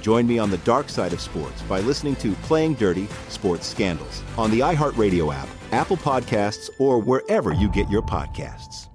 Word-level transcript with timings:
Join 0.00 0.26
me 0.26 0.38
on 0.38 0.50
the 0.50 0.58
dark 0.58 0.88
side 0.88 1.12
of 1.12 1.20
sports 1.20 1.60
by 1.62 1.80
listening 1.80 2.16
to 2.16 2.32
Playing 2.42 2.74
Dirty 2.74 3.08
Sports 3.28 3.66
Scandals 3.66 4.22
on 4.36 4.50
the 4.50 4.60
iHeartRadio 4.60 5.34
app, 5.34 5.48
Apple 5.72 5.96
Podcasts, 5.96 6.70
or 6.78 6.98
wherever 7.00 7.52
you 7.52 7.68
get 7.68 7.88
your 7.90 8.02
podcasts. 8.02 8.88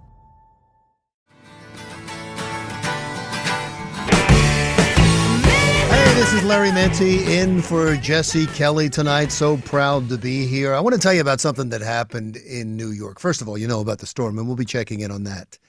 Hey, 5.90 6.14
this 6.16 6.34
is 6.34 6.44
Larry 6.46 6.70
Mendte 6.70 7.28
in 7.28 7.62
for 7.62 7.96
Jesse 7.98 8.48
Kelly 8.48 8.90
tonight. 8.90 9.32
So 9.32 9.58
proud 9.58 10.10
to 10.10 10.18
be 10.18 10.48
here. 10.48 10.74
I 10.74 10.80
want 10.80 10.96
to 10.96 11.02
tell 11.02 11.14
you 11.14 11.22
about 11.22 11.42
something 11.42 11.70
that 11.70 11.82
happened 11.82 12.38
in 12.38 12.76
New 12.76 12.92
York. 12.92 13.20
First 13.20 13.42
of 13.42 13.50
all, 13.50 13.58
you 13.58 13.68
know 13.68 13.82
about 13.82 14.00
the 14.00 14.08
storm, 14.08 14.38
and 14.38 14.48
we'll 14.48 14.56
be 14.56 14.66
checking 14.66 15.02
in 15.02 15.12
on 15.12 15.26
that 15.26 15.60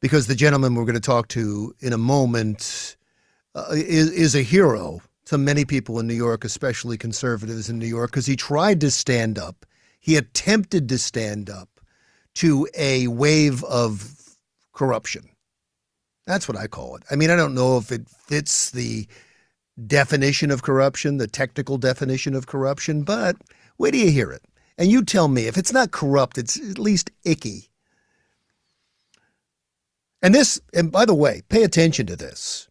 because 0.00 0.26
the 0.26 0.34
gentleman 0.34 0.74
we're 0.74 0.84
going 0.84 0.94
to 0.94 1.00
talk 1.00 1.28
to 1.28 1.74
in 1.80 1.92
a 1.92 1.98
moment 1.98 2.96
uh, 3.54 3.66
is, 3.72 4.10
is 4.10 4.34
a 4.34 4.42
hero 4.42 5.00
to 5.26 5.38
many 5.38 5.64
people 5.64 5.98
in 5.98 6.06
New 6.06 6.14
York, 6.14 6.44
especially 6.44 6.98
conservatives 6.98 7.68
in 7.68 7.78
New 7.78 7.86
York, 7.86 8.10
because 8.10 8.26
he 8.26 8.36
tried 8.36 8.80
to 8.80 8.90
stand 8.90 9.38
up. 9.38 9.66
He 10.00 10.16
attempted 10.16 10.88
to 10.88 10.98
stand 10.98 11.48
up 11.48 11.68
to 12.34 12.66
a 12.76 13.08
wave 13.08 13.62
of 13.64 14.14
corruption. 14.72 15.28
That's 16.26 16.48
what 16.48 16.56
I 16.56 16.66
call 16.66 16.96
it. 16.96 17.02
I 17.10 17.16
mean, 17.16 17.30
I 17.30 17.36
don't 17.36 17.54
know 17.54 17.76
if 17.76 17.92
it 17.92 18.08
fits 18.08 18.70
the 18.70 19.06
definition 19.86 20.50
of 20.50 20.62
corruption, 20.62 21.18
the 21.18 21.26
technical 21.26 21.78
definition 21.78 22.34
of 22.34 22.46
corruption, 22.46 23.02
but 23.02 23.36
wait 23.78 23.92
till 23.92 24.00
you 24.00 24.10
hear 24.10 24.30
it. 24.30 24.42
And 24.78 24.90
you 24.90 25.04
tell 25.04 25.28
me 25.28 25.46
if 25.46 25.58
it's 25.58 25.72
not 25.72 25.90
corrupt, 25.90 26.38
it's 26.38 26.58
at 26.58 26.78
least 26.78 27.10
icky. 27.24 27.68
And 30.22 30.34
this, 30.34 30.60
and 30.72 30.90
by 30.90 31.04
the 31.04 31.14
way, 31.14 31.42
pay 31.48 31.64
attention 31.64 32.06
to 32.06 32.16
this 32.16 32.68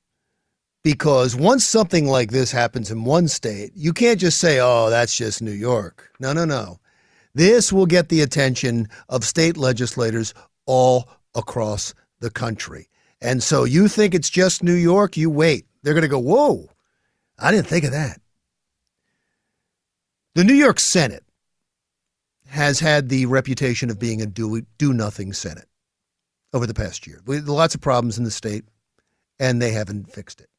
because 0.84 1.36
once 1.36 1.66
something 1.66 2.08
like 2.08 2.32
this 2.32 2.52
happens 2.52 2.92
in 2.92 3.04
one 3.04 3.28
state, 3.28 3.72
you 3.76 3.94
can't 3.94 4.20
just 4.20 4.40
say, 4.40 4.60
oh, 4.60 4.90
that's 4.90 5.16
just 5.16 5.42
New 5.42 5.52
York. 5.52 6.12
No, 6.20 6.34
no, 6.34 6.46
no. 6.46 6.80
This 7.34 7.72
will 7.72 7.86
get 7.86 8.10
the 8.10 8.22
attention 8.22 8.90
of 9.08 9.24
state 9.24 9.58
legislators 9.58 10.34
all 10.66 11.08
across 11.36 11.94
the 12.20 12.30
country. 12.30 12.90
And 13.22 13.42
so 13.44 13.64
you 13.64 13.88
think 13.88 14.14
it's 14.14 14.30
just 14.30 14.64
New 14.64 14.74
York, 14.74 15.16
you 15.16 15.30
wait. 15.30 15.66
They're 15.84 15.94
going 15.94 16.02
to 16.02 16.08
go, 16.08 16.20
whoa, 16.20 16.70
I 17.38 17.52
didn't 17.52 17.68
think 17.68 17.86
of 17.86 17.92
that. 17.92 18.20
The 20.34 20.44
New 20.44 20.54
York 20.54 20.80
Senate 20.80 21.24
has 22.48 22.80
had 22.80 23.10
the 23.10 23.26
reputation 23.28 23.90
of 23.90 24.00
being 24.00 24.22
a 24.22 24.26
do, 24.26 24.62
do 24.78 24.94
nothing 24.94 25.34
Senate 25.34 25.68
over 26.54 26.66
the 26.66 26.74
past 26.74 27.08
year. 27.08 27.22
Lots 27.26 27.76
of 27.76 27.82
problems 27.82 28.18
in 28.18 28.24
the 28.24 28.32
state, 28.32 28.66
and 29.40 29.62
they 29.62 29.72
haven't 29.72 30.12
fixed 30.12 30.42
it. 30.42 30.50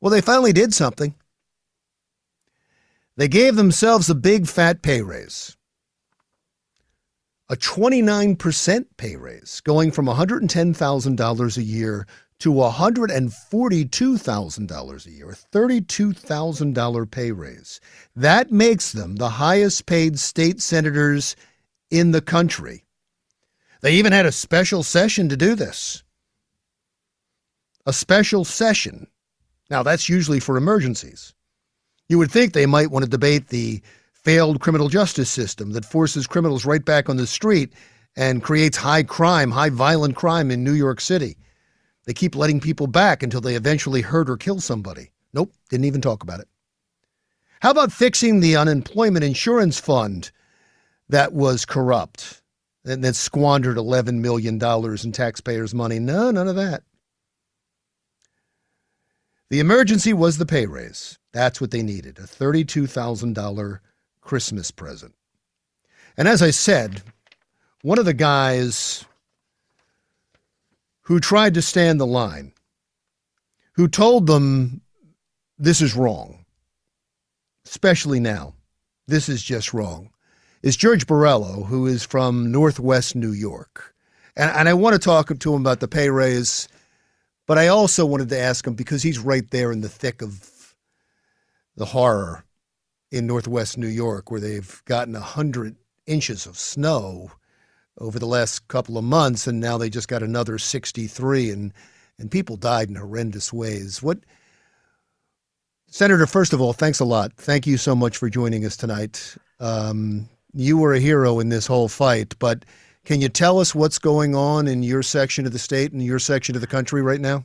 Well, 0.00 0.10
they 0.10 0.20
finally 0.20 0.52
did 0.52 0.74
something. 0.74 1.14
They 3.16 3.28
gave 3.28 3.56
themselves 3.56 4.08
a 4.08 4.14
big 4.14 4.46
fat 4.46 4.80
pay 4.80 5.02
raise. 5.02 5.56
A 7.50 7.56
29% 7.56 8.86
pay 8.96 9.16
raise, 9.16 9.60
going 9.62 9.90
from 9.90 10.06
$110,000 10.06 11.56
a 11.56 11.62
year 11.62 12.06
to 12.38 12.52
$142,000 12.52 15.06
a 15.06 15.10
year, 15.10 15.30
a 15.30 15.34
$32,000 15.34 17.10
pay 17.10 17.32
raise. 17.32 17.80
That 18.14 18.52
makes 18.52 18.92
them 18.92 19.16
the 19.16 19.30
highest 19.30 19.86
paid 19.86 20.20
state 20.20 20.60
senators 20.60 21.34
in 21.90 22.12
the 22.12 22.20
country. 22.20 22.84
They 23.80 23.94
even 23.94 24.12
had 24.12 24.26
a 24.26 24.32
special 24.32 24.84
session 24.84 25.28
to 25.30 25.36
do 25.36 25.56
this. 25.56 26.04
A 27.86 27.92
special 27.92 28.44
session 28.44 29.08
now, 29.70 29.82
that's 29.82 30.08
usually 30.08 30.40
for 30.40 30.56
emergencies. 30.56 31.34
You 32.08 32.18
would 32.18 32.30
think 32.30 32.52
they 32.52 32.66
might 32.66 32.90
want 32.90 33.04
to 33.04 33.10
debate 33.10 33.48
the 33.48 33.82
failed 34.12 34.60
criminal 34.60 34.88
justice 34.88 35.30
system 35.30 35.72
that 35.72 35.84
forces 35.84 36.26
criminals 36.26 36.64
right 36.64 36.84
back 36.84 37.08
on 37.08 37.16
the 37.16 37.26
street 37.26 37.72
and 38.16 38.42
creates 38.42 38.76
high 38.76 39.02
crime, 39.02 39.50
high 39.50 39.70
violent 39.70 40.16
crime 40.16 40.50
in 40.50 40.64
New 40.64 40.72
York 40.72 41.00
City. 41.00 41.36
They 42.06 42.14
keep 42.14 42.34
letting 42.34 42.60
people 42.60 42.86
back 42.86 43.22
until 43.22 43.42
they 43.42 43.54
eventually 43.54 44.00
hurt 44.00 44.30
or 44.30 44.38
kill 44.38 44.60
somebody. 44.60 45.12
Nope, 45.34 45.52
didn't 45.68 45.84
even 45.84 46.00
talk 46.00 46.22
about 46.22 46.40
it. 46.40 46.48
How 47.60 47.70
about 47.70 47.92
fixing 47.92 48.40
the 48.40 48.56
unemployment 48.56 49.24
insurance 49.24 49.78
fund 49.78 50.30
that 51.10 51.34
was 51.34 51.66
corrupt 51.66 52.40
and 52.84 53.04
that 53.04 53.16
squandered 53.16 53.76
$11 53.76 54.20
million 54.20 54.58
in 54.62 55.12
taxpayers' 55.12 55.74
money? 55.74 55.98
No, 55.98 56.30
none 56.30 56.48
of 56.48 56.56
that. 56.56 56.82
The 59.50 59.60
emergency 59.60 60.12
was 60.12 60.36
the 60.36 60.46
pay 60.46 60.66
raise. 60.66 61.18
That's 61.32 61.60
what 61.60 61.70
they 61.70 61.82
needed 61.82 62.18
a 62.18 62.22
$32,000 62.22 63.80
Christmas 64.20 64.70
present. 64.70 65.14
And 66.16 66.28
as 66.28 66.42
I 66.42 66.50
said, 66.50 67.02
one 67.82 67.98
of 67.98 68.04
the 68.04 68.14
guys 68.14 69.04
who 71.02 71.20
tried 71.20 71.54
to 71.54 71.62
stand 71.62 71.98
the 71.98 72.06
line, 72.06 72.52
who 73.72 73.88
told 73.88 74.26
them 74.26 74.82
this 75.58 75.80
is 75.80 75.96
wrong, 75.96 76.44
especially 77.64 78.20
now, 78.20 78.54
this 79.06 79.28
is 79.28 79.42
just 79.42 79.72
wrong, 79.72 80.10
is 80.62 80.76
George 80.76 81.06
Borrello, 81.06 81.64
who 81.64 81.86
is 81.86 82.04
from 82.04 82.52
Northwest 82.52 83.14
New 83.14 83.32
York. 83.32 83.94
And, 84.36 84.50
and 84.50 84.68
I 84.68 84.74
want 84.74 84.94
to 84.94 84.98
talk 84.98 85.36
to 85.38 85.54
him 85.54 85.60
about 85.62 85.80
the 85.80 85.88
pay 85.88 86.10
raise, 86.10 86.68
but 87.48 87.58
I 87.58 87.68
also 87.68 88.04
wanted 88.04 88.28
to 88.28 88.38
ask 88.38 88.66
him 88.66 88.74
because 88.74 89.02
he's 89.02 89.18
right 89.18 89.50
there 89.50 89.72
in 89.72 89.80
the 89.80 89.88
thick 89.88 90.20
of 90.20 90.74
the 91.76 91.86
horror 91.86 92.44
in 93.10 93.26
Northwest 93.26 93.78
New 93.78 93.88
York, 93.88 94.30
where 94.30 94.38
they've 94.38 94.82
gotten 94.84 95.16
a 95.16 95.20
hundred 95.20 95.74
inches 96.06 96.44
of 96.44 96.58
snow 96.58 97.32
over 97.96 98.18
the 98.18 98.26
last 98.26 98.68
couple 98.68 98.98
of 98.98 99.04
months, 99.04 99.46
and 99.46 99.60
now 99.60 99.78
they 99.78 99.88
just 99.88 100.08
got 100.08 100.22
another 100.22 100.58
63, 100.58 101.50
and 101.50 101.72
and 102.18 102.30
people 102.30 102.56
died 102.56 102.90
in 102.90 102.96
horrendous 102.96 103.50
ways. 103.50 104.02
What, 104.02 104.18
Senator? 105.86 106.26
First 106.26 106.52
of 106.52 106.60
all, 106.60 106.74
thanks 106.74 107.00
a 107.00 107.04
lot. 107.06 107.32
Thank 107.36 107.66
you 107.66 107.78
so 107.78 107.94
much 107.96 108.18
for 108.18 108.28
joining 108.28 108.66
us 108.66 108.76
tonight. 108.76 109.36
Um, 109.58 110.28
you 110.52 110.76
were 110.76 110.92
a 110.92 111.00
hero 111.00 111.40
in 111.40 111.48
this 111.48 111.66
whole 111.66 111.88
fight, 111.88 112.34
but 112.38 112.66
can 113.08 113.22
you 113.22 113.30
tell 113.30 113.58
us 113.58 113.74
what's 113.74 113.98
going 113.98 114.34
on 114.34 114.68
in 114.68 114.82
your 114.82 115.02
section 115.02 115.46
of 115.46 115.52
the 115.54 115.58
state 115.58 115.92
and 115.92 116.02
your 116.02 116.18
section 116.18 116.54
of 116.54 116.60
the 116.60 116.66
country 116.66 117.00
right 117.00 117.22
now? 117.22 117.42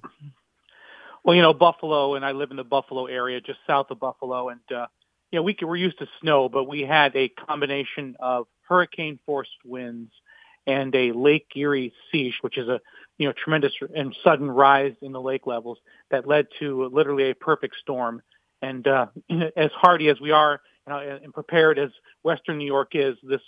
Well, 1.24 1.38
you 1.38 1.42
know, 1.42 1.54
Buffalo, 1.54 2.16
and 2.16 2.26
I 2.26 2.34
live 2.34 2.52
in 2.52 2.58
the 2.58 2.66
Buffalo 2.66 3.06
area, 3.06 3.40
just 3.40 3.60
south 3.66 3.90
of 3.90 3.98
Buffalo, 3.98 4.50
and 4.50 4.60
uh, 4.76 4.88
you 5.32 5.40
know, 5.40 5.44
we 5.44 5.56
we're 5.62 5.78
used 5.78 6.00
to 6.00 6.08
snow, 6.20 6.50
but 6.50 6.66
we 6.66 6.82
had 6.82 7.16
a 7.16 7.30
combination 7.30 8.18
of 8.20 8.48
hurricane 8.68 9.20
force 9.26 9.48
winds 9.64 10.12
and 10.68 10.94
a 10.94 11.14
Lake 11.14 11.48
Erie 11.56 11.94
seiche, 12.14 12.34
which 12.42 12.58
is 12.58 12.68
a 12.68 12.82
you 13.18 13.26
know 13.26 13.34
tremendous 13.34 13.72
and 13.96 14.14
sudden 14.22 14.52
rise 14.52 14.96
in 15.02 15.14
the 15.14 15.22
lake 15.22 15.48
levels 15.48 15.78
that 16.12 16.28
led 16.28 16.48
to 16.60 16.90
literally 16.92 17.30
a 17.30 17.36
perfect 17.36 17.78
storm. 17.78 18.22
And 18.62 18.86
uh, 18.86 19.08
as 19.56 19.72
hardy 19.72 20.10
as 20.10 20.20
we 20.20 20.32
are 20.32 20.60
you 20.86 20.94
know, 20.94 21.20
and 21.24 21.34
prepared 21.34 21.80
as 21.80 21.92
Western 22.22 22.58
New 22.58 22.68
York 22.68 22.96
is, 22.96 23.16
this 23.24 23.40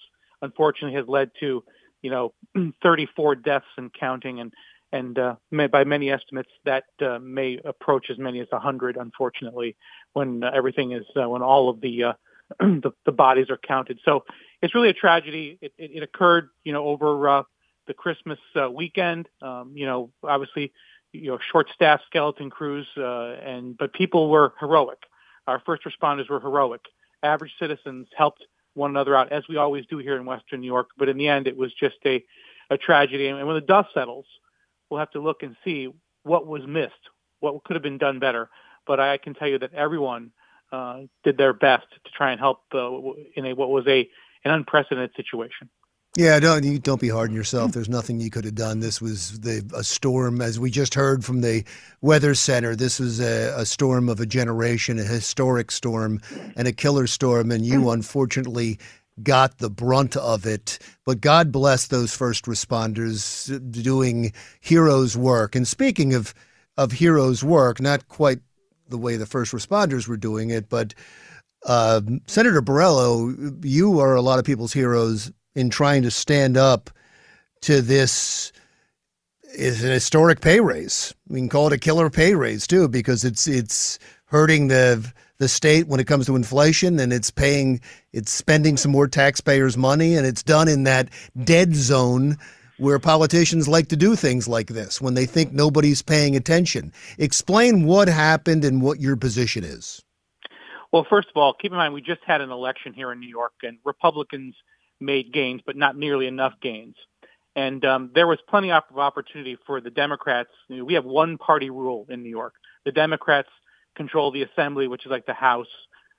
unfortunately 0.42 0.98
has 0.98 1.10
led 1.10 1.32
to 1.42 1.62
you 2.06 2.12
know 2.12 2.34
34 2.84 3.36
deaths 3.36 3.66
and 3.78 3.92
counting, 3.92 4.40
and 4.40 4.54
and 4.92 5.18
uh, 5.18 5.36
by 5.52 5.84
many 5.84 6.12
estimates 6.12 6.52
that 6.64 6.84
uh, 7.02 7.18
may 7.18 7.60
approach 7.66 8.12
as 8.12 8.20
many 8.20 8.40
as 8.40 8.48
100. 8.52 8.96
Unfortunately, 8.96 9.76
when 10.14 10.44
uh, 10.44 10.52
everything 10.54 10.92
is 10.92 11.06
uh, 11.20 11.28
when 11.28 11.42
all 11.42 11.68
of 11.68 11.82
the, 11.82 12.04
uh, 12.04 12.14
the 12.60 12.92
the 13.06 13.12
bodies 13.12 13.50
are 13.50 13.58
counted, 13.58 14.00
so 14.06 14.24
it's 14.62 14.76
really 14.76 14.90
a 14.90 14.94
tragedy. 14.94 15.58
It, 15.62 15.74
it, 15.80 15.92
it 15.96 16.04
occurred, 16.04 16.50
you 16.64 16.74
know, 16.74 16.86
over 16.86 17.28
uh, 17.28 17.44
the 17.88 17.96
Christmas 17.96 18.40
uh, 18.56 18.70
weekend. 18.70 19.28
Um, 19.42 19.72
you 19.74 19.88
know, 19.88 20.12
obviously, 20.24 20.74
you 21.12 21.32
know, 21.32 21.40
short-staffed 21.52 22.04
skeleton 22.06 22.52
crews, 22.52 22.88
uh, 22.98 23.32
and 23.44 23.76
but 23.76 23.94
people 23.94 24.30
were 24.30 24.54
heroic. 24.60 25.00
Our 25.48 25.60
first 25.66 25.82
responders 25.86 26.30
were 26.30 26.40
heroic. 26.40 26.82
Average 27.24 27.54
citizens 27.60 28.08
helped 28.16 28.46
one 28.76 28.92
another 28.92 29.16
out, 29.16 29.32
as 29.32 29.44
we 29.50 29.58
always 29.58 29.86
do 29.88 29.98
here 29.98 30.16
in 30.16 30.26
Western 30.26 30.62
New 30.62 30.68
York. 30.68 30.90
But 30.98 31.10
in 31.10 31.18
the 31.18 31.28
end, 31.28 31.48
it 31.48 31.58
was 31.58 31.74
just 31.74 31.98
a 32.06 32.24
a 32.70 32.78
tragedy. 32.78 33.28
And 33.28 33.46
when 33.46 33.56
the 33.56 33.62
dust 33.62 33.90
settles, 33.94 34.26
we'll 34.90 35.00
have 35.00 35.12
to 35.12 35.22
look 35.22 35.44
and 35.44 35.56
see 35.64 35.90
what 36.24 36.48
was 36.48 36.66
missed, 36.68 36.94
what 37.40 37.64
could 37.64 37.76
have 37.76 37.84
been 37.84 37.98
done 37.98 38.20
better. 38.20 38.50
But 38.88 39.00
I 39.00 39.18
can 39.18 39.34
tell 39.34 39.48
you 39.48 39.60
that 39.60 39.74
everyone 39.74 40.32
uh, 40.72 41.02
did 41.24 41.38
their 41.38 41.54
best 41.54 41.86
to 41.92 42.12
try 42.12 42.32
and 42.32 42.40
help 42.40 42.62
uh, 42.74 42.90
in 43.36 43.46
a, 43.46 43.54
what 43.54 43.70
was 43.70 43.86
a 43.88 44.10
an 44.44 44.52
unprecedented 44.52 45.12
situation. 45.16 45.70
Yeah, 46.18 46.40
don't 46.40 46.64
you 46.64 46.80
don't 46.80 47.02
be 47.02 47.10
hard 47.10 47.32
on 47.32 47.36
yourself. 47.36 47.74
There's 47.74 47.90
nothing 47.90 48.22
you 48.22 48.30
could 48.30 48.46
have 48.46 48.56
done. 48.56 48.80
This 48.80 49.02
was 49.02 49.38
the 49.42 49.70
a 49.76 49.84
storm, 49.84 50.40
as 50.40 50.58
we 50.58 50.72
just 50.72 50.94
heard 50.94 51.26
from 51.26 51.42
the 51.42 51.66
weather 52.00 52.34
center. 52.36 52.74
This 52.74 53.02
was 53.02 53.20
a, 53.20 53.54
a 53.58 53.66
storm 53.66 54.08
of 54.08 54.22
a 54.22 54.26
generation, 54.26 54.98
a 54.98 55.04
historic 55.04 55.72
storm, 55.72 56.22
and 56.56 56.70
a 56.70 56.72
killer 56.72 57.06
storm. 57.06 57.52
And 57.52 57.66
you, 57.66 57.90
unfortunately, 57.90 58.80
got 59.24 59.58
the 59.58 59.70
brunt 59.70 60.16
of 60.16 60.46
it. 60.46 60.80
But 61.06 61.20
God 61.20 61.52
bless 61.52 61.88
those 61.88 62.16
first 62.16 62.46
responders 62.46 63.50
doing 63.84 64.32
heroes' 64.62 65.18
work. 65.18 65.54
And 65.54 65.68
speaking 65.68 66.14
of 66.14 66.34
of 66.78 66.94
heroes' 66.94 67.44
work, 67.44 67.82
not 67.82 68.08
quite 68.08 68.40
the 68.88 68.98
way 68.98 69.18
the 69.18 69.26
first 69.26 69.52
responders 69.52 70.08
were 70.08 70.16
doing 70.16 70.50
it, 70.50 70.70
but 70.70 70.94
uh, 71.66 72.00
Senator 72.28 72.62
Borrello, 72.62 73.66
you 73.66 74.00
are 74.00 74.16
a 74.16 74.22
lot 74.22 74.40
of 74.40 74.46
people's 74.46 74.72
heroes 74.72 75.32
in 75.56 75.70
trying 75.70 76.04
to 76.04 76.12
stand 76.12 76.58
up 76.58 76.90
to 77.62 77.82
this 77.82 78.52
is 79.54 79.84
an 79.84 79.92
historic 79.92 80.42
pay 80.42 80.60
raise. 80.60 81.14
We 81.28 81.40
can 81.40 81.50
call 81.50 81.68
it 81.68 81.74
a 81.74 81.78
killer 81.78 82.10
pay 82.10 82.36
raise 82.36 82.68
too, 82.68 82.88
because 82.88 83.24
it's 83.24 83.48
it's 83.48 83.98
hurting 84.26 84.68
the 84.68 85.12
the 85.38 85.48
state 85.48 85.88
when 85.88 86.00
it 86.00 86.08
comes 86.08 86.26
to 86.28 86.36
inflation, 86.36 87.00
and 87.00 87.12
it's 87.12 87.32
paying 87.32 87.82
it's 88.14 88.32
spending 88.32 88.78
some 88.78 88.92
more 88.92 89.08
taxpayers' 89.08 89.78
money, 89.78 90.16
and 90.16 90.28
it's 90.28 90.44
done 90.44 90.68
in 90.68 90.84
that 90.84 91.10
dead 91.44 91.76
zone 91.76 92.38
where 92.78 93.00
politicians 93.00 93.70
like 93.70 93.88
to 93.88 93.96
do 93.96 94.18
things 94.18 94.50
like 94.50 94.68
this 94.68 95.02
when 95.02 95.14
they 95.14 95.26
think 95.26 95.54
nobody's 95.54 96.02
paying 96.02 96.36
attention. 96.36 96.92
Explain 97.18 97.86
what 97.86 98.10
happened 98.10 98.66
and 98.66 98.82
what 98.82 99.00
your 99.00 99.16
position 99.16 99.64
is. 99.64 100.02
Well, 100.92 101.06
first 101.10 101.30
of 101.30 101.38
all, 101.38 101.54
keep 101.54 101.72
in 101.72 101.78
mind 101.78 101.94
we 101.94 102.02
just 102.02 102.22
had 102.26 102.42
an 102.42 102.52
election 102.52 102.94
here 102.94 103.12
in 103.12 103.20
New 103.20 103.30
York, 103.30 103.54
and 103.64 103.78
Republicans 103.86 104.56
made 105.00 105.34
gains, 105.34 105.62
but 105.66 105.76
not 105.76 105.98
nearly 105.98 106.28
enough 106.28 106.54
gains. 106.62 106.96
And 107.56 107.86
um, 107.86 108.12
there 108.14 108.28
was 108.28 108.40
plenty 108.50 108.72
of 108.72 108.84
opportunity 108.96 109.58
for 109.66 109.80
the 109.80 109.90
Democrats. 109.90 110.50
You 110.68 110.78
know, 110.78 110.86
we 110.86 110.96
have 110.96 111.06
one 111.06 111.38
party 111.38 111.70
rule 111.70 112.06
in 112.10 112.22
New 112.22 112.30
York. 112.30 112.54
The 112.84 112.92
Democrats 112.92 113.50
control 113.96 114.32
the 114.32 114.44
assembly, 114.44 114.88
which 114.88 115.06
is 115.06 115.12
like 115.12 115.26
the 115.26 115.34
House, 115.34 115.68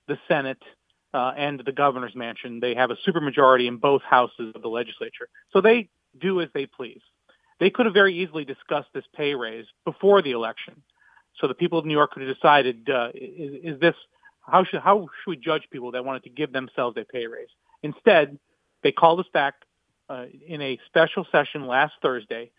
the 0.09 0.19
Senate, 0.29 0.63
uh, 1.13 1.33
and 1.37 1.63
the 1.65 1.73
governor's 1.73 2.15
mansion. 2.15 2.61
They 2.61 2.75
have 2.75 2.91
a 2.91 2.97
supermajority 3.07 3.69
in 3.69 3.77
both 3.77 4.03
houses 4.03 4.53
of 4.55 4.63
the 4.63 4.69
legislature. 4.69 5.29
So 5.53 5.61
they 5.61 5.91
do 6.19 6.41
as 6.41 6.49
they 6.55 6.67
please. 6.67 7.03
They 7.61 7.71
could 7.71 7.87
have 7.87 7.95
very 7.95 8.15
easily 8.15 8.45
discussed 8.45 8.89
this 8.95 9.05
pay 9.15 9.35
raise 9.35 9.67
before 9.85 10.23
the 10.23 10.33
election. 10.33 10.83
So 11.41 11.49
the 11.49 11.55
people 11.55 11.79
of 11.79 11.85
New 11.85 11.95
York 11.95 12.13
could 12.13 12.23
have 12.23 12.35
decided, 12.35 12.89
uh, 12.89 13.09
is, 13.15 13.75
is 13.75 13.81
this 13.81 13.95
how 14.47 14.65
should 14.65 14.81
how 14.81 15.09
should 15.23 15.31
we 15.31 15.37
judge 15.37 15.63
people 15.71 15.93
that 15.93 16.05
wanted 16.05 16.23
to 16.25 16.31
give 16.31 16.53
themselves 16.53 16.97
a 16.97 17.05
pay 17.05 17.27
raise? 17.27 17.49
Instead, 17.83 18.39
they 18.83 18.93
called 18.93 19.21
us 19.21 19.27
back 19.33 19.55
uh, 20.09 20.27
in 20.47 20.63
a 20.63 20.79
special 20.87 21.27
session 21.31 21.67
last 21.67 21.95
Thursday. 22.03 22.51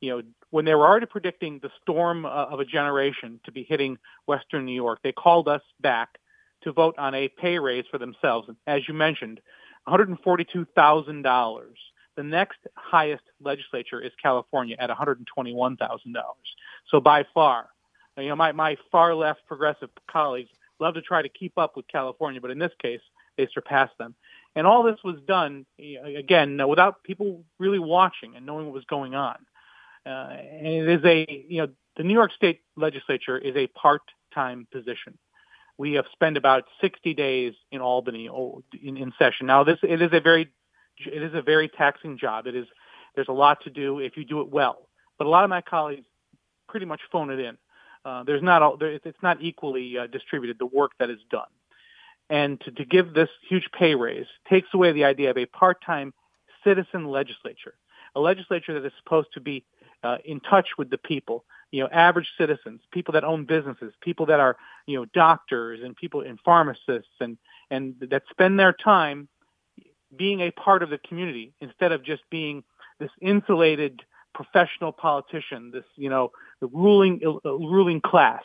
You 0.00 0.10
know, 0.10 0.22
when 0.50 0.64
they 0.64 0.74
were 0.74 0.86
already 0.86 1.06
predicting 1.06 1.58
the 1.60 1.70
storm 1.82 2.26
uh, 2.26 2.28
of 2.28 2.60
a 2.60 2.64
generation 2.64 3.40
to 3.44 3.52
be 3.52 3.62
hitting 3.62 3.98
Western 4.26 4.64
New 4.64 4.74
York, 4.74 5.00
they 5.02 5.12
called 5.12 5.48
us 5.48 5.62
back 5.80 6.18
to 6.62 6.72
vote 6.72 6.96
on 6.98 7.14
a 7.14 7.28
pay 7.28 7.58
raise 7.58 7.84
for 7.90 7.98
themselves. 7.98 8.48
As 8.66 8.86
you 8.88 8.94
mentioned, 8.94 9.40
$142,000. 9.88 11.62
The 12.16 12.22
next 12.22 12.58
highest 12.74 13.22
legislature 13.40 14.00
is 14.00 14.10
California 14.20 14.76
at 14.78 14.90
$121,000. 14.90 15.76
So 16.90 17.00
by 17.00 17.24
far, 17.34 17.68
you 18.16 18.28
know, 18.28 18.36
my, 18.36 18.52
my 18.52 18.76
far 18.90 19.14
left 19.14 19.46
progressive 19.46 19.90
colleagues 20.10 20.50
love 20.80 20.94
to 20.94 21.02
try 21.02 21.22
to 21.22 21.28
keep 21.28 21.58
up 21.58 21.76
with 21.76 21.86
California, 21.88 22.40
but 22.40 22.50
in 22.50 22.58
this 22.58 22.72
case, 22.80 23.00
they 23.36 23.48
surpassed 23.52 23.96
them. 23.98 24.14
And 24.56 24.66
all 24.66 24.82
this 24.82 24.98
was 25.04 25.16
done, 25.26 25.66
again, 25.78 26.66
without 26.66 27.04
people 27.04 27.44
really 27.58 27.78
watching 27.78 28.34
and 28.34 28.46
knowing 28.46 28.64
what 28.64 28.74
was 28.74 28.86
going 28.86 29.14
on. 29.14 29.36
Uh, 30.06 30.30
and 30.30 30.66
it 30.66 30.88
is 30.88 31.04
a, 31.04 31.44
you 31.48 31.62
know, 31.62 31.68
the 31.96 32.02
New 32.02 32.14
York 32.14 32.32
State 32.32 32.62
legislature 32.74 33.36
is 33.36 33.54
a 33.54 33.66
part-time 33.68 34.66
position. 34.72 35.18
We 35.78 35.92
have 35.94 36.06
spent 36.12 36.38
about 36.38 36.64
60 36.80 37.12
days 37.12 37.52
in 37.70 37.82
Albany 37.82 38.30
oh, 38.30 38.62
in, 38.82 38.96
in 38.96 39.12
session. 39.18 39.46
Now, 39.46 39.62
this 39.62 39.78
it 39.82 40.00
is 40.00 40.10
a 40.12 40.20
very, 40.20 40.50
it 40.98 41.22
is 41.22 41.34
a 41.34 41.42
very 41.42 41.68
taxing 41.68 42.16
job. 42.16 42.46
It 42.46 42.56
is, 42.56 42.66
there's 43.14 43.28
a 43.28 43.32
lot 43.32 43.62
to 43.64 43.70
do 43.70 43.98
if 43.98 44.16
you 44.16 44.24
do 44.24 44.40
it 44.40 44.48
well. 44.48 44.88
But 45.18 45.26
a 45.26 45.30
lot 45.30 45.44
of 45.44 45.50
my 45.50 45.60
colleagues 45.60 46.06
pretty 46.66 46.86
much 46.86 47.00
phone 47.12 47.30
it 47.30 47.40
in. 47.40 47.58
Uh, 48.06 48.22
there's 48.22 48.42
not 48.42 48.62
all, 48.62 48.76
there, 48.78 48.92
it's 48.92 49.22
not 49.22 49.42
equally 49.42 49.98
uh, 49.98 50.06
distributed 50.06 50.58
the 50.58 50.66
work 50.66 50.92
that 50.98 51.10
is 51.10 51.18
done, 51.30 51.48
and 52.28 52.60
to, 52.62 52.70
to 52.72 52.84
give 52.84 53.14
this 53.14 53.28
huge 53.48 53.68
pay 53.76 53.94
raise 53.94 54.26
takes 54.48 54.68
away 54.74 54.92
the 54.92 55.04
idea 55.04 55.30
of 55.30 55.38
a 55.38 55.46
part-time 55.46 56.12
citizen 56.64 57.06
legislature, 57.06 57.74
a 58.14 58.20
legislature 58.20 58.74
that 58.74 58.86
is 58.86 58.92
supposed 59.02 59.28
to 59.34 59.40
be 59.40 59.64
uh, 60.02 60.18
in 60.24 60.40
touch 60.40 60.68
with 60.76 60.90
the 60.90 60.98
people, 60.98 61.44
you 61.70 61.82
know, 61.82 61.88
average 61.90 62.28
citizens, 62.38 62.80
people 62.92 63.12
that 63.12 63.24
own 63.24 63.44
businesses, 63.44 63.92
people 64.00 64.26
that 64.26 64.40
are 64.40 64.56
you 64.86 64.98
know 64.98 65.04
doctors 65.06 65.80
and 65.82 65.96
people 65.96 66.20
and 66.22 66.38
pharmacists 66.44 67.14
and 67.20 67.38
and 67.70 67.94
that 68.10 68.22
spend 68.30 68.58
their 68.58 68.72
time 68.72 69.28
being 70.16 70.40
a 70.40 70.50
part 70.50 70.82
of 70.82 70.90
the 70.90 70.98
community 70.98 71.52
instead 71.60 71.92
of 71.92 72.04
just 72.04 72.22
being 72.30 72.62
this 72.98 73.10
insulated 73.20 74.02
professional 74.34 74.92
politician, 74.92 75.70
this, 75.72 75.84
you 75.96 76.10
know, 76.10 76.30
the 76.60 76.66
ruling, 76.68 77.20
uh, 77.24 77.52
ruling 77.52 78.00
class. 78.00 78.42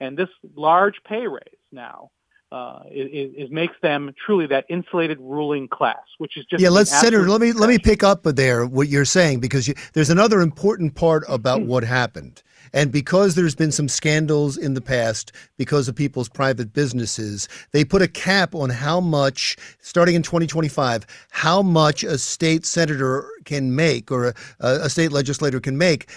And 0.00 0.16
this 0.16 0.28
large 0.56 0.96
pay 1.06 1.26
raise 1.26 1.60
now 1.70 2.10
uh, 2.52 2.80
is, 2.90 3.50
makes 3.50 3.74
them 3.82 4.14
truly 4.24 4.46
that 4.46 4.64
insulated 4.68 5.18
ruling 5.20 5.66
class, 5.68 6.02
which 6.18 6.36
is 6.36 6.44
just 6.46 6.62
yeah. 6.62 6.68
Let's 6.68 6.90
Senator, 6.90 7.28
let 7.28 7.40
me 7.40 7.52
let 7.52 7.68
me 7.68 7.78
pick 7.78 8.02
up 8.02 8.22
there 8.22 8.66
what 8.66 8.88
you're 8.88 9.04
saying 9.04 9.40
because 9.40 9.66
you, 9.66 9.74
there's 9.92 10.10
another 10.10 10.40
important 10.40 10.94
part 10.94 11.24
about 11.28 11.60
mm-hmm. 11.60 11.68
what 11.68 11.84
happened. 11.84 12.42
And 12.72 12.90
because 12.90 13.34
there's 13.34 13.54
been 13.54 13.70
some 13.70 13.88
scandals 13.88 14.56
in 14.56 14.74
the 14.74 14.80
past 14.80 15.32
because 15.58 15.88
of 15.88 15.94
people's 15.94 16.28
private 16.28 16.72
businesses, 16.72 17.48
they 17.72 17.84
put 17.84 18.02
a 18.02 18.08
cap 18.08 18.54
on 18.54 18.70
how 18.70 19.00
much, 19.00 19.56
starting 19.80 20.14
in 20.16 20.22
2025, 20.22 21.06
how 21.30 21.62
much 21.62 22.02
a 22.02 22.18
state 22.18 22.66
senator 22.66 23.28
can 23.44 23.76
make 23.76 24.10
or 24.10 24.28
a, 24.28 24.34
a 24.60 24.90
state 24.90 25.12
legislator 25.12 25.60
can 25.60 25.78
make 25.78 26.10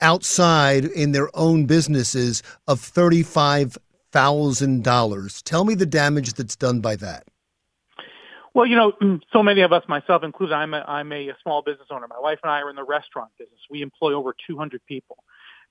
outside 0.00 0.84
in 0.84 1.12
their 1.12 1.30
own 1.36 1.66
businesses 1.66 2.42
of 2.66 2.80
$35,000. 4.12 5.42
Tell 5.42 5.64
me 5.64 5.74
the 5.74 5.86
damage 5.86 6.34
that's 6.34 6.56
done 6.56 6.80
by 6.80 6.96
that. 6.96 7.26
Well, 8.52 8.66
you 8.66 8.76
know, 8.76 8.92
so 9.32 9.42
many 9.42 9.60
of 9.60 9.72
us, 9.72 9.84
myself 9.88 10.24
included, 10.24 10.54
I'm 10.54 10.74
a, 10.74 10.84
I'm 10.86 11.12
a 11.12 11.30
small 11.42 11.62
business 11.62 11.86
owner. 11.90 12.08
My 12.08 12.18
wife 12.18 12.40
and 12.42 12.50
I 12.50 12.60
are 12.60 12.70
in 12.70 12.76
the 12.76 12.84
restaurant 12.84 13.30
business. 13.38 13.60
We 13.70 13.82
employ 13.82 14.12
over 14.12 14.34
200 14.46 14.84
people. 14.86 15.18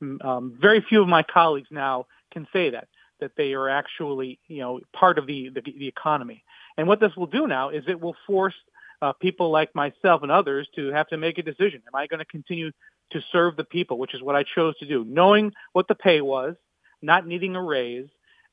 Um, 0.01 0.57
very 0.59 0.83
few 0.87 1.01
of 1.01 1.09
my 1.09 1.23
colleagues 1.23 1.67
now 1.71 2.05
can 2.31 2.47
say 2.53 2.69
that 2.69 2.87
that 3.19 3.31
they 3.35 3.53
are 3.53 3.67
actually 3.67 4.39
you 4.47 4.59
know 4.59 4.79
part 4.93 5.17
of 5.17 5.27
the 5.27 5.49
the, 5.49 5.61
the 5.61 5.87
economy. 5.87 6.43
And 6.77 6.87
what 6.87 7.01
this 7.01 7.11
will 7.17 7.27
do 7.27 7.47
now 7.47 7.69
is 7.69 7.83
it 7.87 7.99
will 7.99 8.15
force 8.25 8.55
uh, 9.01 9.11
people 9.13 9.51
like 9.51 9.75
myself 9.75 10.23
and 10.23 10.31
others 10.31 10.69
to 10.75 10.91
have 10.91 11.07
to 11.09 11.17
make 11.17 11.37
a 11.37 11.43
decision. 11.43 11.81
Am 11.85 11.95
I 11.95 12.07
going 12.07 12.19
to 12.19 12.25
continue 12.25 12.71
to 13.11 13.21
serve 13.31 13.57
the 13.57 13.63
people, 13.63 13.97
which 13.97 14.13
is 14.13 14.21
what 14.21 14.35
I 14.35 14.43
chose 14.43 14.77
to 14.77 14.85
do, 14.85 15.03
knowing 15.03 15.51
what 15.73 15.87
the 15.87 15.95
pay 15.95 16.21
was, 16.21 16.55
not 17.01 17.27
needing 17.27 17.55
a 17.55 17.61
raise, 17.61 18.07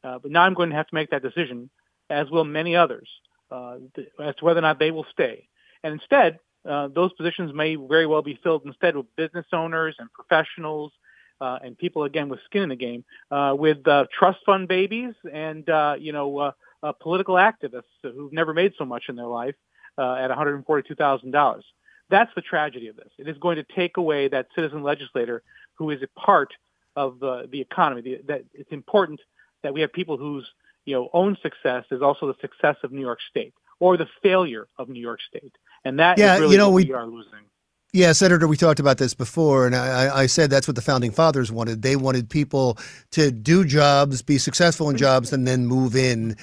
uh, 0.05 0.19
but 0.19 0.31
now 0.31 0.43
I'm 0.43 0.55
going 0.55 0.71
to 0.71 0.77
have 0.77 0.89
to 0.89 0.95
make 0.95 1.11
that 1.11 1.23
decision, 1.23 1.71
as 2.11 2.31
will 2.31 2.45
many 2.45 2.77
others, 2.77 3.09
uh, 3.51 3.77
as 4.23 4.35
to 4.37 4.45
whether 4.45 4.59
or 4.59 4.63
not 4.63 4.79
they 4.79 4.91
will 4.91 5.07
stay. 5.11 5.49
And 5.83 5.95
instead, 5.95 6.39
uh, 6.69 6.89
those 6.89 7.13
positions 7.13 7.53
may 7.55 7.77
very 7.77 8.07
well 8.07 8.23
be 8.23 8.39
filled 8.43 8.63
instead 8.65 8.97
with 8.97 9.07
business 9.17 9.47
owners 9.53 9.97
and 9.99 10.13
professionals 10.13 10.93
uh, 11.41 11.59
and 11.63 11.77
people 11.77 12.05
again 12.05 12.29
with 12.29 12.41
skin 12.45 12.63
in 12.63 12.69
the 12.69 12.77
game, 12.77 13.05
uh, 13.31 13.55
with 13.57 13.87
uh, 13.87 14.07
trust 14.17 14.39
fund 14.45 14.69
babies 14.69 15.15
and 15.33 15.69
uh, 15.69 15.95
you 15.99 16.13
know 16.13 16.39
uh, 16.39 16.53
uh, 16.83 16.93
political 16.93 17.35
activists 17.35 17.83
who've 18.03 18.33
never 18.33 18.55
made 18.55 18.73
so 18.79 18.85
much 18.85 19.05
in 19.09 19.17
their 19.17 19.27
life 19.27 19.55
uh, 19.99 20.15
at 20.15 20.31
$142,000. 20.31 21.63
That's 22.09 22.31
the 22.35 22.43
tragedy 22.43 22.89
of 22.89 22.97
this. 22.97 23.11
It 23.19 23.29
is 23.29 23.37
going 23.39 23.57
to 23.57 23.65
take 23.75 23.97
away 23.97 24.29
that 24.29 24.49
citizen 24.55 24.83
legislator 24.83 25.43
who 25.75 25.91
is 25.91 26.01
a 26.03 26.21
part 26.21 26.53
of 26.95 27.19
the 27.21 27.61
economy. 27.61 28.01
The, 28.01 28.21
that 28.29 28.45
it's 28.55 28.73
important 28.73 29.21
that 29.63 29.75
we 29.75 29.81
have 29.81 29.93
people 29.93 30.17
whose 30.17 30.47
you 30.85 30.95
know 30.95 31.09
own 31.13 31.37
success 31.43 31.85
is 31.91 32.03
also 32.03 32.27
the 32.27 32.37
success 32.41 32.77
of 32.83 32.93
New 32.93 33.01
York 33.01 33.19
State 33.31 33.55
or 33.79 33.97
the 33.97 34.09
failure 34.23 34.69
of 34.79 34.89
New 34.89 35.01
York 35.01 35.21
State, 35.21 35.53
and 35.85 35.99
that 35.99 36.19
yeah, 36.19 36.39
really 36.39 36.53
you 36.53 36.59
know, 36.59 36.71
we, 36.71 36.85
we 36.85 36.93
are 36.93 37.07
losing. 37.07 37.47
Yeah, 37.93 38.13
Senator, 38.13 38.47
we 38.47 38.59
talked 38.59 38.81
about 38.81 38.99
this 38.99 39.15
before, 39.15 39.65
and 39.65 39.75
I, 39.75 40.15
I, 40.15 40.27
said 40.27 40.51
that's 40.51 40.69
what 40.69 40.75
the 40.75 40.83
founding 40.83 41.13
fathers 41.13 41.51
wanted. 41.51 41.81
They 41.81 41.97
wanted 41.97 42.29
people 42.29 42.77
to 43.13 43.31
do 43.31 43.65
jobs, 43.65 44.21
be 44.21 44.37
successful 44.37 44.91
in 44.91 44.99
jobs, 44.99 45.33
and 45.33 45.47
then 45.47 45.67
move 45.67 45.97
in 45.97 46.37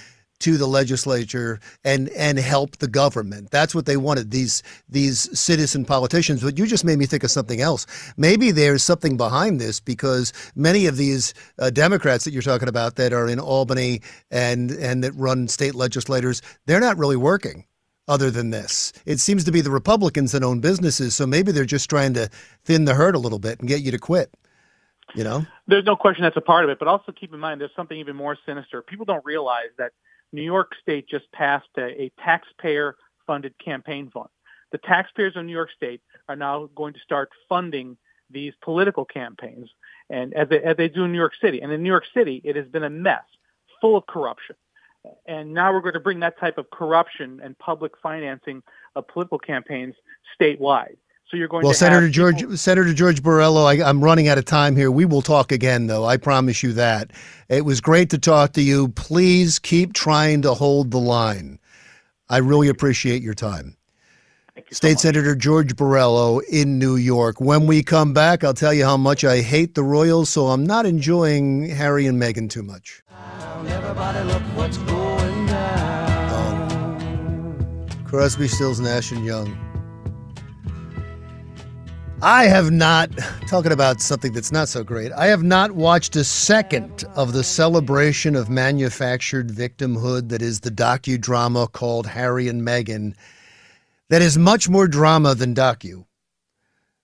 to 0.43 0.57
the 0.57 0.67
legislature 0.67 1.57
and 1.85 2.09
and 2.09 2.37
help 2.37 2.77
the 2.77 2.87
government. 2.87 3.49
That's 3.49 3.73
what 3.73 3.85
they 3.85 3.95
wanted. 3.95 4.31
These 4.31 4.61
these 4.89 5.39
citizen 5.39 5.85
politicians. 5.85 6.43
But 6.43 6.57
you 6.57 6.67
just 6.67 6.83
made 6.83 6.99
me 6.99 7.05
think 7.05 7.23
of 7.23 7.31
something 7.31 7.61
else. 7.61 7.87
Maybe 8.17 8.51
there's 8.51 8.83
something 8.83 9.15
behind 9.15 9.61
this 9.61 9.79
because 9.79 10.33
many 10.53 10.85
of 10.85 10.97
these 10.97 11.33
uh, 11.59 11.69
Democrats 11.69 12.25
that 12.25 12.33
you're 12.33 12.41
talking 12.41 12.67
about 12.67 12.97
that 12.97 13.13
are 13.13 13.29
in 13.29 13.39
Albany 13.39 14.01
and 14.31 14.71
and 14.71 15.01
that 15.05 15.13
run 15.13 15.47
state 15.47 15.75
legislators, 15.75 16.41
they're 16.65 16.81
not 16.81 16.97
really 16.97 17.17
working 17.17 17.63
other 18.09 18.29
than 18.29 18.49
this. 18.49 18.91
It 19.05 19.21
seems 19.21 19.45
to 19.45 19.51
be 19.53 19.61
the 19.61 19.71
Republicans 19.71 20.33
that 20.33 20.43
own 20.43 20.59
businesses, 20.59 21.15
so 21.15 21.25
maybe 21.25 21.53
they're 21.53 21.63
just 21.63 21.89
trying 21.89 22.13
to 22.15 22.29
thin 22.65 22.83
the 22.83 22.95
herd 22.95 23.15
a 23.15 23.19
little 23.19 23.39
bit 23.39 23.61
and 23.61 23.69
get 23.69 23.81
you 23.81 23.91
to 23.91 23.97
quit. 23.99 24.29
You 25.15 25.23
know? 25.23 25.45
There's 25.67 25.85
no 25.85 25.95
question 25.95 26.23
that's 26.23 26.35
a 26.35 26.41
part 26.41 26.65
of 26.65 26.69
it, 26.69 26.79
but 26.79 26.89
also 26.89 27.13
keep 27.13 27.33
in 27.33 27.39
mind 27.39 27.61
there's 27.61 27.75
something 27.77 27.97
even 27.97 28.15
more 28.15 28.37
sinister. 28.45 28.81
People 28.81 29.05
don't 29.05 29.23
realize 29.23 29.69
that 29.77 29.91
New 30.33 30.41
York 30.41 30.73
State 30.81 31.07
just 31.07 31.31
passed 31.31 31.69
a, 31.77 32.03
a 32.03 32.11
taxpayer 32.19 32.95
funded 33.25 33.53
campaign 33.63 34.09
fund. 34.11 34.29
The 34.71 34.79
taxpayers 34.79 35.35
of 35.35 35.45
New 35.45 35.53
York 35.53 35.69
State 35.75 36.01
are 36.27 36.35
now 36.35 36.69
going 36.75 36.93
to 36.93 36.99
start 36.99 37.29
funding 37.47 37.97
these 38.29 38.53
political 38.61 39.05
campaigns 39.05 39.69
and 40.09 40.33
as 40.33 40.49
they, 40.49 40.61
as 40.61 40.75
they 40.75 40.89
do 40.89 41.05
in 41.05 41.11
New 41.11 41.17
York 41.17 41.33
City. 41.39 41.61
And 41.61 41.71
in 41.71 41.83
New 41.83 41.89
York 41.89 42.05
City, 42.13 42.41
it 42.43 42.55
has 42.55 42.67
been 42.67 42.83
a 42.83 42.89
mess, 42.89 43.23
full 43.79 43.95
of 43.95 44.05
corruption 44.07 44.55
and 45.25 45.53
now 45.53 45.73
we're 45.73 45.81
going 45.81 45.93
to 45.93 45.99
bring 45.99 46.19
that 46.21 46.39
type 46.39 46.57
of 46.57 46.69
corruption 46.69 47.41
and 47.43 47.57
public 47.57 47.93
financing 48.01 48.63
of 48.95 49.07
political 49.07 49.39
campaigns 49.39 49.95
statewide. 50.39 50.97
So 51.33 51.37
you're 51.37 51.47
going 51.47 51.63
well, 51.63 51.71
to 51.71 51.77
Senator 51.79 52.09
George 52.09 52.41
people- 52.41 52.57
Senator 52.57 52.93
George 52.93 53.23
Borrello. 53.23 53.65
I, 53.65 53.83
I'm 53.83 54.03
running 54.03 54.27
out 54.27 54.37
of 54.37 54.45
time 54.45 54.75
here. 54.75 54.91
We 54.91 55.03
will 55.03 55.23
talk 55.23 55.51
again, 55.51 55.87
though. 55.87 56.05
I 56.05 56.15
promise 56.15 56.61
you 56.61 56.73
that. 56.73 57.09
It 57.49 57.65
was 57.65 57.81
great 57.81 58.11
to 58.11 58.19
talk 58.19 58.53
to 58.53 58.61
you. 58.61 58.89
Please 58.89 59.57
keep 59.57 59.93
trying 59.93 60.43
to 60.43 60.53
hold 60.53 60.91
the 60.91 60.99
line. 60.99 61.57
I 62.29 62.37
really 62.37 62.67
appreciate 62.67 63.23
your 63.23 63.33
time. 63.33 63.77
State 64.69 64.99
so 64.99 65.07
Senator 65.07 65.35
George 65.35 65.75
Borrello 65.75 66.43
in 66.51 66.77
New 66.77 66.97
York. 66.97 67.41
When 67.41 67.65
we 67.65 67.81
come 67.81 68.13
back, 68.13 68.43
I'll 68.43 68.53
tell 68.53 68.71
you 68.71 68.85
how 68.85 68.97
much 68.97 69.23
I 69.23 69.41
hate 69.41 69.73
the 69.73 69.81
Royals, 69.81 70.29
so 70.29 70.49
I'm 70.49 70.67
not 70.67 70.85
enjoying 70.85 71.67
Harry 71.67 72.05
and 72.05 72.21
Meghan 72.21 72.47
too 72.47 72.61
much. 72.61 73.01
Crosby, 78.05 78.47
Stills, 78.47 78.79
Nash, 78.79 79.11
and 79.11 79.25
Young. 79.25 79.72
I 82.23 82.45
have 82.45 82.71
not, 82.71 83.11
talking 83.47 83.73
about 83.73 83.99
something 83.99 84.31
that's 84.31 84.53
not 84.53 84.69
so 84.69 84.81
great, 84.81 85.11
I 85.11 85.25
have 85.25 85.43
not 85.43 85.73
watched 85.73 86.15
a 86.15 86.23
second 86.23 87.03
of 87.15 87.33
the 87.33 87.43
celebration 87.43 88.37
of 88.37 88.49
manufactured 88.49 89.49
victimhood 89.49 90.29
that 90.29 90.41
is 90.41 90.61
the 90.61 90.71
docudrama 90.71 91.69
called 91.69 92.07
Harry 92.07 92.47
and 92.47 92.61
Meghan, 92.61 93.13
that 94.07 94.21
is 94.21 94.37
much 94.37 94.69
more 94.69 94.87
drama 94.87 95.35
than 95.35 95.53
docu, 95.53 96.05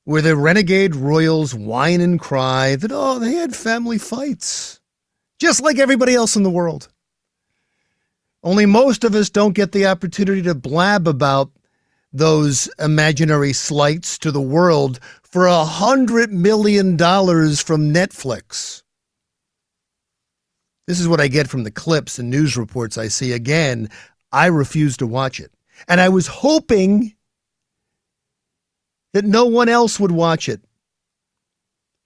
where 0.06 0.22
the 0.22 0.38
renegade 0.38 0.96
royals 0.96 1.54
whine 1.54 2.00
and 2.00 2.18
cry 2.18 2.78
that, 2.78 2.92
oh, 2.94 3.20
they 3.20 3.34
had 3.34 3.54
family 3.54 3.98
fights, 3.98 4.80
just 5.38 5.62
like 5.62 5.80
everybody 5.80 6.16
else 6.16 6.38
in 6.38 6.44
the 6.44 6.50
world. 6.50 6.88
Only 8.42 8.66
most 8.66 9.04
of 9.04 9.16
us 9.16 9.30
don't 9.30 9.52
get 9.52 9.74
the 9.74 9.86
opportunity 9.86 10.44
to 10.44 10.56
blab 10.56 11.10
about 11.10 11.52
those 12.12 12.70
imaginary 12.80 13.54
slights 13.54 14.18
to 14.20 14.32
the 14.32 14.42
world 14.42 15.00
for 15.22 15.46
a 15.46 15.64
hundred 15.64 16.32
million 16.34 16.98
dollars 16.98 17.62
from 17.62 17.94
Netflix. 17.94 18.84
This 20.88 21.00
is 21.00 21.08
what 21.08 21.22
I 21.22 21.28
get 21.28 21.48
from 21.48 21.64
the 21.64 21.72
clips 21.72 22.18
and 22.18 22.32
news 22.32 22.58
reports 22.58 22.98
I 22.98 23.10
see. 23.10 23.32
Again, 23.32 23.90
I 24.32 24.48
refuse 24.48 24.98
to 24.98 25.08
watch 25.08 25.40
it. 25.40 25.52
And 25.88 26.02
I 26.02 26.10
was 26.10 26.26
hoping 26.26 27.14
that 29.14 29.24
no 29.26 29.46
one 29.46 29.70
else 29.70 30.00
would 30.00 30.12
watch 30.12 30.50
it 30.50 30.62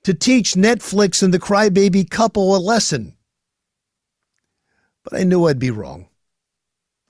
to 0.04 0.14
teach 0.14 0.54
Netflix 0.54 1.24
and 1.24 1.34
the 1.34 1.40
crybaby 1.40 2.10
couple 2.10 2.56
a 2.56 2.60
lesson. 2.60 3.16
But 5.04 5.18
I 5.18 5.24
knew 5.24 5.46
I'd 5.46 5.60
be 5.60 5.72
wrong. 5.72 6.08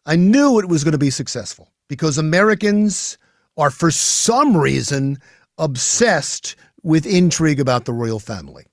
I 0.06 0.16
knew 0.16 0.60
it 0.60 0.70
was 0.70 0.84
going 0.84 0.92
to 0.92 1.00
be 1.00 1.10
successful 1.10 1.72
because 1.94 2.18
Americans 2.18 3.20
are, 3.56 3.70
for 3.70 3.92
some 3.92 4.58
reason, 4.58 5.20
obsessed 5.60 6.56
with 6.82 7.06
intrigue 7.06 7.60
about 7.60 7.86
the 7.86 7.94
royal 7.94 8.20
family. 8.20 8.66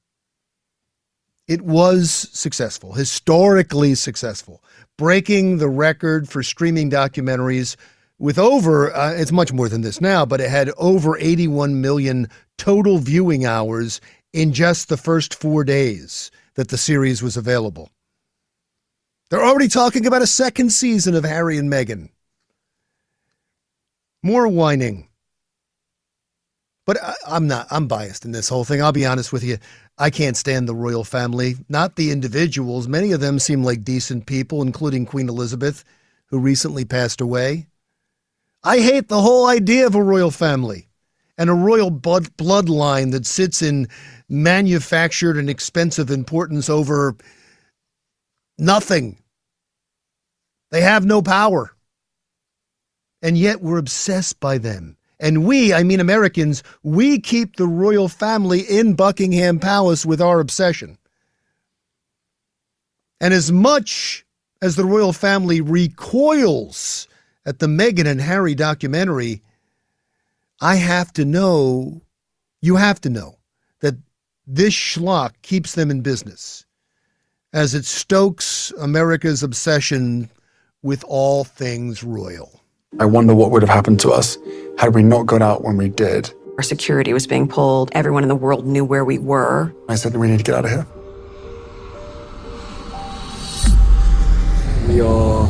It 1.46 1.60
was 1.60 2.10
successful, 2.32 2.94
historically 2.94 3.94
successful, 3.94 4.64
breaking 4.96 5.58
the 5.58 5.68
record 5.68 6.30
for 6.30 6.42
streaming 6.42 6.90
documentaries 6.90 7.76
with 8.18 8.38
over, 8.38 8.90
uh, 8.96 9.12
it's 9.12 9.32
much 9.32 9.52
more 9.52 9.68
than 9.68 9.82
this 9.82 10.00
now, 10.00 10.24
but 10.24 10.40
it 10.40 10.48
had 10.48 10.70
over 10.78 11.18
81 11.18 11.82
million 11.82 12.26
total 12.56 12.96
viewing 12.96 13.44
hours 13.44 14.00
in 14.32 14.54
just 14.54 14.88
the 14.88 14.96
first 14.96 15.34
four 15.34 15.62
days 15.62 16.30
that 16.54 16.68
the 16.68 16.78
series 16.78 17.22
was 17.22 17.36
available. 17.36 17.90
They're 19.28 19.44
already 19.44 19.68
talking 19.68 20.06
about 20.06 20.22
a 20.22 20.26
second 20.26 20.70
season 20.70 21.14
of 21.14 21.24
Harry 21.24 21.58
and 21.58 21.70
Meghan. 21.70 22.08
More 24.22 24.48
whining. 24.48 25.08
But 26.86 27.02
I, 27.02 27.14
I'm 27.26 27.46
not, 27.48 27.68
I'm 27.70 27.88
biased 27.88 28.24
in 28.24 28.32
this 28.32 28.48
whole 28.48 28.64
thing. 28.64 28.82
I'll 28.82 28.92
be 28.92 29.06
honest 29.06 29.32
with 29.32 29.44
you. 29.44 29.58
I 29.98 30.10
can't 30.10 30.36
stand 30.36 30.68
the 30.68 30.74
royal 30.74 31.04
family, 31.04 31.56
not 31.68 31.96
the 31.96 32.10
individuals. 32.10 32.88
Many 32.88 33.12
of 33.12 33.20
them 33.20 33.38
seem 33.38 33.64
like 33.64 33.84
decent 33.84 34.26
people, 34.26 34.62
including 34.62 35.06
Queen 35.06 35.28
Elizabeth, 35.28 35.84
who 36.26 36.38
recently 36.38 36.84
passed 36.84 37.20
away. 37.20 37.66
I 38.64 38.80
hate 38.80 39.08
the 39.08 39.22
whole 39.22 39.46
idea 39.46 39.86
of 39.86 39.94
a 39.94 40.02
royal 40.02 40.30
family 40.30 40.88
and 41.38 41.50
a 41.50 41.54
royal 41.54 41.90
blood 41.90 42.36
bloodline 42.36 43.12
that 43.12 43.26
sits 43.26 43.62
in 43.62 43.88
manufactured 44.28 45.36
and 45.38 45.50
expensive 45.50 46.10
importance 46.10 46.70
over 46.70 47.16
nothing 48.58 49.18
They 50.70 50.82
have 50.82 51.06
no 51.06 51.22
power. 51.22 51.72
And 53.22 53.36
yet 53.36 53.60
we're 53.60 53.78
obsessed 53.78 54.40
by 54.40 54.58
them. 54.58 54.96
And 55.18 55.44
we, 55.44 55.74
I 55.74 55.82
mean 55.82 56.00
Americans, 56.00 56.62
we 56.82 57.20
keep 57.20 57.56
the 57.56 57.66
royal 57.66 58.08
family 58.08 58.60
in 58.60 58.94
Buckingham 58.94 59.58
Palace 59.58 60.06
with 60.06 60.20
our 60.20 60.40
obsession. 60.40 60.96
And 63.20 63.34
as 63.34 63.52
much 63.52 64.24
as 64.62 64.76
the 64.76 64.84
royal 64.86 65.12
family 65.12 65.60
recoils 65.60 67.06
at 67.44 67.58
the 67.58 67.66
Meghan 67.66 68.06
and 68.06 68.20
Harry 68.20 68.54
documentary, 68.54 69.42
I 70.60 70.76
have 70.76 71.12
to 71.14 71.24
know, 71.24 72.00
you 72.62 72.76
have 72.76 73.00
to 73.02 73.10
know, 73.10 73.38
that 73.80 73.94
this 74.46 74.74
schlock 74.74 75.32
keeps 75.42 75.74
them 75.74 75.90
in 75.90 76.00
business 76.00 76.64
as 77.52 77.74
it 77.74 77.84
stokes 77.84 78.72
America's 78.78 79.42
obsession 79.42 80.30
with 80.82 81.04
all 81.04 81.44
things 81.44 82.04
royal. 82.04 82.59
I 82.98 83.04
wonder 83.04 83.34
what 83.34 83.52
would 83.52 83.62
have 83.62 83.68
happened 83.68 84.00
to 84.00 84.10
us 84.10 84.36
had 84.76 84.94
we 84.94 85.02
not 85.02 85.24
got 85.26 85.42
out 85.42 85.62
when 85.62 85.76
we 85.76 85.88
did. 85.88 86.32
Our 86.56 86.62
security 86.62 87.12
was 87.12 87.26
being 87.26 87.46
pulled. 87.46 87.90
Everyone 87.92 88.24
in 88.24 88.28
the 88.28 88.34
world 88.34 88.66
knew 88.66 88.84
where 88.84 89.04
we 89.04 89.16
were. 89.18 89.72
I 89.88 89.94
said, 89.94 90.14
we 90.16 90.26
need 90.28 90.38
to 90.38 90.42
get 90.44 90.54
out 90.56 90.64
of 90.64 90.70
here. 90.70 90.86
We 94.88 95.00
are 95.00 95.48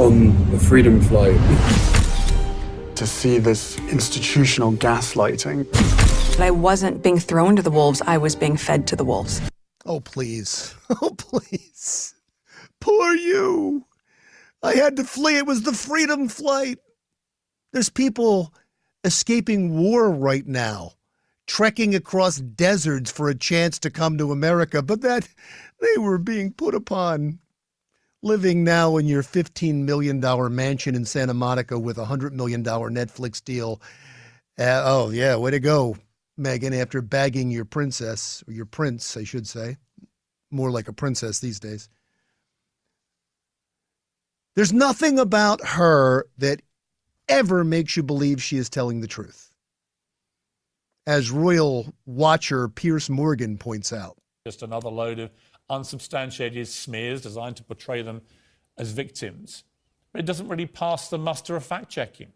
on 0.00 0.50
the 0.50 0.58
Freedom 0.58 1.00
Flight. 1.00 1.36
to 2.96 3.06
see 3.06 3.36
this 3.38 3.78
institutional 3.90 4.72
gaslighting. 4.72 5.70
But 6.30 6.40
I 6.40 6.50
wasn't 6.50 7.02
being 7.02 7.18
thrown 7.18 7.54
to 7.56 7.62
the 7.62 7.70
wolves, 7.70 8.00
I 8.06 8.16
was 8.16 8.34
being 8.34 8.56
fed 8.56 8.86
to 8.88 8.96
the 8.96 9.04
wolves. 9.04 9.42
Oh, 9.84 10.00
please. 10.00 10.74
Oh, 11.02 11.10
please. 11.18 12.14
Poor 12.80 13.12
you. 13.14 13.85
I 14.66 14.74
had 14.74 14.96
to 14.96 15.04
flee. 15.04 15.36
It 15.36 15.46
was 15.46 15.62
the 15.62 15.72
freedom 15.72 16.28
flight. 16.28 16.78
There's 17.72 17.88
people 17.88 18.52
escaping 19.04 19.78
war 19.78 20.10
right 20.10 20.44
now, 20.44 20.92
trekking 21.46 21.94
across 21.94 22.38
deserts 22.38 23.12
for 23.12 23.28
a 23.28 23.34
chance 23.36 23.78
to 23.80 23.90
come 23.90 24.18
to 24.18 24.32
America, 24.32 24.82
but 24.82 25.02
that 25.02 25.28
they 25.80 25.98
were 25.98 26.18
being 26.18 26.52
put 26.52 26.74
upon. 26.74 27.38
Living 28.22 28.64
now 28.64 28.96
in 28.96 29.06
your 29.06 29.22
$15 29.22 29.84
million 29.84 30.20
mansion 30.52 30.96
in 30.96 31.04
Santa 31.04 31.34
Monica 31.34 31.78
with 31.78 31.96
a 31.96 32.04
$100 32.04 32.32
million 32.32 32.64
Netflix 32.64 33.44
deal. 33.44 33.80
Uh, 34.58 34.82
oh, 34.84 35.10
yeah, 35.10 35.36
way 35.36 35.52
to 35.52 35.60
go, 35.60 35.96
Meghan, 36.36 36.76
after 36.76 37.00
bagging 37.02 37.52
your 37.52 37.66
princess, 37.66 38.42
or 38.48 38.52
your 38.52 38.66
prince, 38.66 39.16
I 39.16 39.22
should 39.22 39.46
say. 39.46 39.76
More 40.50 40.72
like 40.72 40.88
a 40.88 40.92
princess 40.92 41.38
these 41.38 41.60
days. 41.60 41.88
There's 44.56 44.72
nothing 44.72 45.18
about 45.18 45.60
her 45.64 46.24
that 46.38 46.62
ever 47.28 47.62
makes 47.62 47.94
you 47.94 48.02
believe 48.02 48.42
she 48.42 48.56
is 48.56 48.70
telling 48.70 49.02
the 49.02 49.06
truth. 49.06 49.50
As 51.06 51.30
royal 51.30 51.92
watcher 52.06 52.66
Piers 52.66 53.10
Morgan 53.10 53.58
points 53.58 53.92
out. 53.92 54.16
Just 54.46 54.62
another 54.62 54.88
load 54.88 55.18
of 55.18 55.30
unsubstantiated 55.68 56.66
smears 56.68 57.20
designed 57.20 57.56
to 57.56 57.64
portray 57.64 58.00
them 58.00 58.22
as 58.78 58.92
victims. 58.92 59.64
But 60.10 60.20
it 60.20 60.26
doesn't 60.26 60.48
really 60.48 60.66
pass 60.66 61.10
the 61.10 61.18
muster 61.18 61.54
of 61.54 61.64
fact 61.64 61.90
checking. 61.90 62.32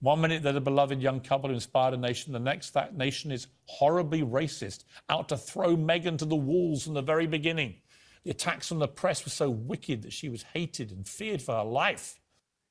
One 0.00 0.20
minute 0.20 0.44
they're 0.44 0.52
the 0.52 0.60
beloved 0.60 1.02
young 1.02 1.18
couple 1.18 1.48
who 1.48 1.54
inspired 1.54 1.94
a 1.94 1.96
nation, 1.96 2.32
the 2.32 2.38
next 2.38 2.70
that 2.74 2.96
nation 2.96 3.32
is 3.32 3.48
horribly 3.64 4.22
racist, 4.22 4.84
out 5.08 5.28
to 5.30 5.36
throw 5.36 5.76
Meghan 5.76 6.16
to 6.18 6.24
the 6.24 6.36
walls 6.36 6.84
from 6.84 6.94
the 6.94 7.02
very 7.02 7.26
beginning. 7.26 7.74
The 8.24 8.30
attacks 8.30 8.70
on 8.70 8.78
the 8.78 8.88
press 8.88 9.24
were 9.24 9.30
so 9.30 9.50
wicked 9.50 10.02
that 10.02 10.12
she 10.12 10.28
was 10.28 10.42
hated 10.54 10.90
and 10.90 11.08
feared 11.08 11.40
for 11.40 11.54
her 11.54 11.64
life. 11.64 12.18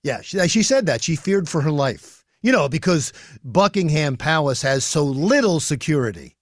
Yeah, 0.03 0.21
she, 0.21 0.47
she 0.47 0.63
said 0.63 0.85
that. 0.85 1.03
She 1.03 1.15
feared 1.15 1.49
for 1.49 1.61
her 1.61 1.71
life. 1.71 2.23
You 2.41 2.51
know, 2.51 2.69
because 2.69 3.11
Buckingham 3.43 4.15
Palace 4.15 4.61
has 4.61 4.85
so 4.85 5.03
little 5.03 5.59
security. 5.59 6.37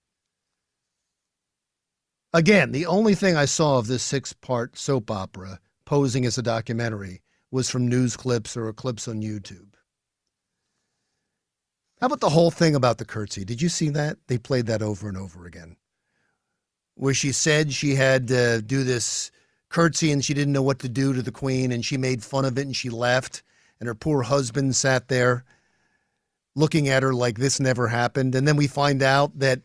Again, 2.32 2.72
the 2.72 2.86
only 2.86 3.14
thing 3.14 3.36
I 3.36 3.46
saw 3.46 3.78
of 3.78 3.86
this 3.86 4.02
six 4.02 4.32
part 4.32 4.76
soap 4.76 5.10
opera 5.10 5.58
posing 5.86 6.24
as 6.26 6.38
a 6.38 6.42
documentary 6.42 7.22
was 7.50 7.70
from 7.70 7.88
news 7.88 8.16
clips 8.16 8.56
or 8.56 8.72
clips 8.72 9.08
on 9.08 9.22
YouTube. 9.22 9.74
How 12.00 12.06
about 12.06 12.20
the 12.20 12.28
whole 12.28 12.52
thing 12.52 12.76
about 12.76 12.98
the 12.98 13.04
curtsy? 13.04 13.44
Did 13.44 13.60
you 13.60 13.68
see 13.68 13.88
that? 13.88 14.18
They 14.28 14.38
played 14.38 14.66
that 14.66 14.82
over 14.82 15.08
and 15.08 15.16
over 15.16 15.46
again. 15.46 15.76
Where 16.98 17.14
she 17.14 17.32
said 17.32 17.72
she 17.72 17.94
had 17.94 18.28
to 18.28 18.60
do 18.60 18.84
this 18.84 19.30
curtsy 19.68 20.10
and 20.12 20.24
she 20.24 20.34
didn't 20.34 20.52
know 20.52 20.62
what 20.62 20.80
to 20.80 20.88
do 20.88 21.14
to 21.14 21.22
the 21.22 21.30
queen 21.30 21.72
and 21.72 21.84
she 21.84 21.96
made 21.96 22.22
fun 22.22 22.44
of 22.44 22.58
it 22.58 22.66
and 22.66 22.74
she 22.74 22.90
left 22.90 23.42
and 23.78 23.86
her 23.86 23.94
poor 23.94 24.22
husband 24.22 24.74
sat 24.74 25.08
there 25.08 25.44
looking 26.56 26.88
at 26.88 27.04
her 27.04 27.14
like 27.14 27.38
this 27.38 27.60
never 27.60 27.88
happened. 27.88 28.34
And 28.34 28.46
then 28.46 28.56
we 28.56 28.66
find 28.66 29.02
out 29.02 29.38
that 29.38 29.60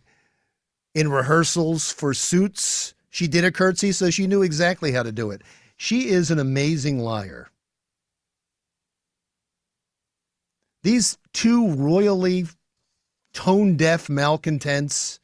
in 0.94 1.10
rehearsals 1.10 1.92
for 1.92 2.14
suits, 2.14 2.94
she 3.10 3.28
did 3.28 3.44
a 3.44 3.52
curtsy, 3.52 3.92
so 3.92 4.12
she 4.12 4.28
knew 4.28 4.44
exactly 4.44 4.92
how 4.92 5.04
to 5.04 5.12
do 5.12 5.32
it. 5.32 5.42
She 5.76 6.10
is 6.10 6.30
an 6.30 6.38
amazing 6.38 7.00
liar. 7.00 7.50
These 10.84 11.18
two 11.34 11.74
royally 11.74 12.46
tone 13.34 13.76
deaf 13.76 14.10
malcontents 14.10 15.20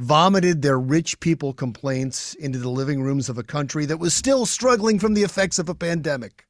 vomited 0.00 0.62
their 0.62 0.80
rich 0.80 1.20
people 1.20 1.52
complaints 1.52 2.32
into 2.36 2.58
the 2.58 2.70
living 2.70 3.02
rooms 3.02 3.28
of 3.28 3.36
a 3.36 3.42
country 3.42 3.84
that 3.84 3.98
was 3.98 4.14
still 4.14 4.46
struggling 4.46 4.98
from 4.98 5.12
the 5.12 5.22
effects 5.22 5.58
of 5.58 5.68
a 5.68 5.74
pandemic. 5.74 6.46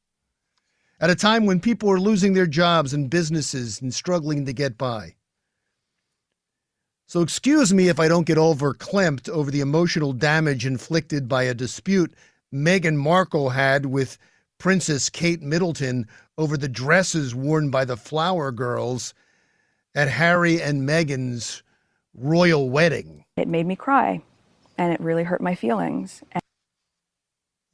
At 1.01 1.09
a 1.09 1.15
time 1.15 1.45
when 1.45 1.59
people 1.59 1.89
were 1.89 1.99
losing 1.99 2.31
their 2.31 2.47
jobs 2.47 2.93
and 2.93 3.09
businesses 3.09 3.81
and 3.81 3.93
struggling 3.93 4.45
to 4.45 4.53
get 4.53 4.77
by. 4.77 5.15
So, 7.07 7.19
excuse 7.19 7.73
me 7.73 7.89
if 7.89 7.99
I 7.99 8.07
don't 8.07 8.25
get 8.25 8.37
overclamped 8.37 9.27
over 9.27 9.51
the 9.51 9.59
emotional 9.59 10.13
damage 10.13 10.65
inflicted 10.65 11.27
by 11.27 11.43
a 11.43 11.53
dispute 11.53 12.13
Meghan 12.53 12.95
Markle 12.95 13.49
had 13.49 13.87
with 13.87 14.17
Princess 14.59 15.09
Kate 15.09 15.41
Middleton 15.41 16.07
over 16.37 16.55
the 16.55 16.69
dresses 16.69 17.35
worn 17.35 17.69
by 17.69 17.83
the 17.83 17.97
flower 17.97 18.49
girls 18.53 19.13
at 19.93 20.07
Harry 20.07 20.61
and 20.61 20.87
Meghan's 20.87 21.63
royal 22.13 22.69
wedding. 22.69 23.23
It 23.37 23.47
made 23.47 23.65
me 23.65 23.75
cry, 23.75 24.21
and 24.77 24.93
it 24.93 24.99
really 24.99 25.23
hurt 25.23 25.41
my 25.41 25.55
feelings. 25.55 26.23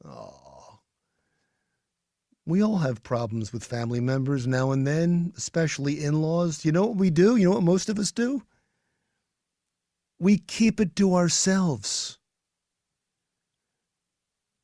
Oh. 0.04 0.78
We 2.46 2.62
all 2.62 2.78
have 2.78 3.02
problems 3.02 3.52
with 3.52 3.64
family 3.64 4.00
members 4.00 4.46
now 4.46 4.70
and 4.70 4.86
then, 4.86 5.32
especially 5.36 6.02
in 6.02 6.22
laws. 6.22 6.64
You 6.64 6.72
know 6.72 6.86
what 6.86 6.96
we 6.96 7.10
do? 7.10 7.36
You 7.36 7.48
know 7.48 7.54
what 7.54 7.62
most 7.62 7.88
of 7.88 7.98
us 7.98 8.10
do? 8.10 8.42
we 10.18 10.38
keep 10.38 10.80
it 10.80 10.96
to 10.96 11.14
ourselves. 11.14 12.18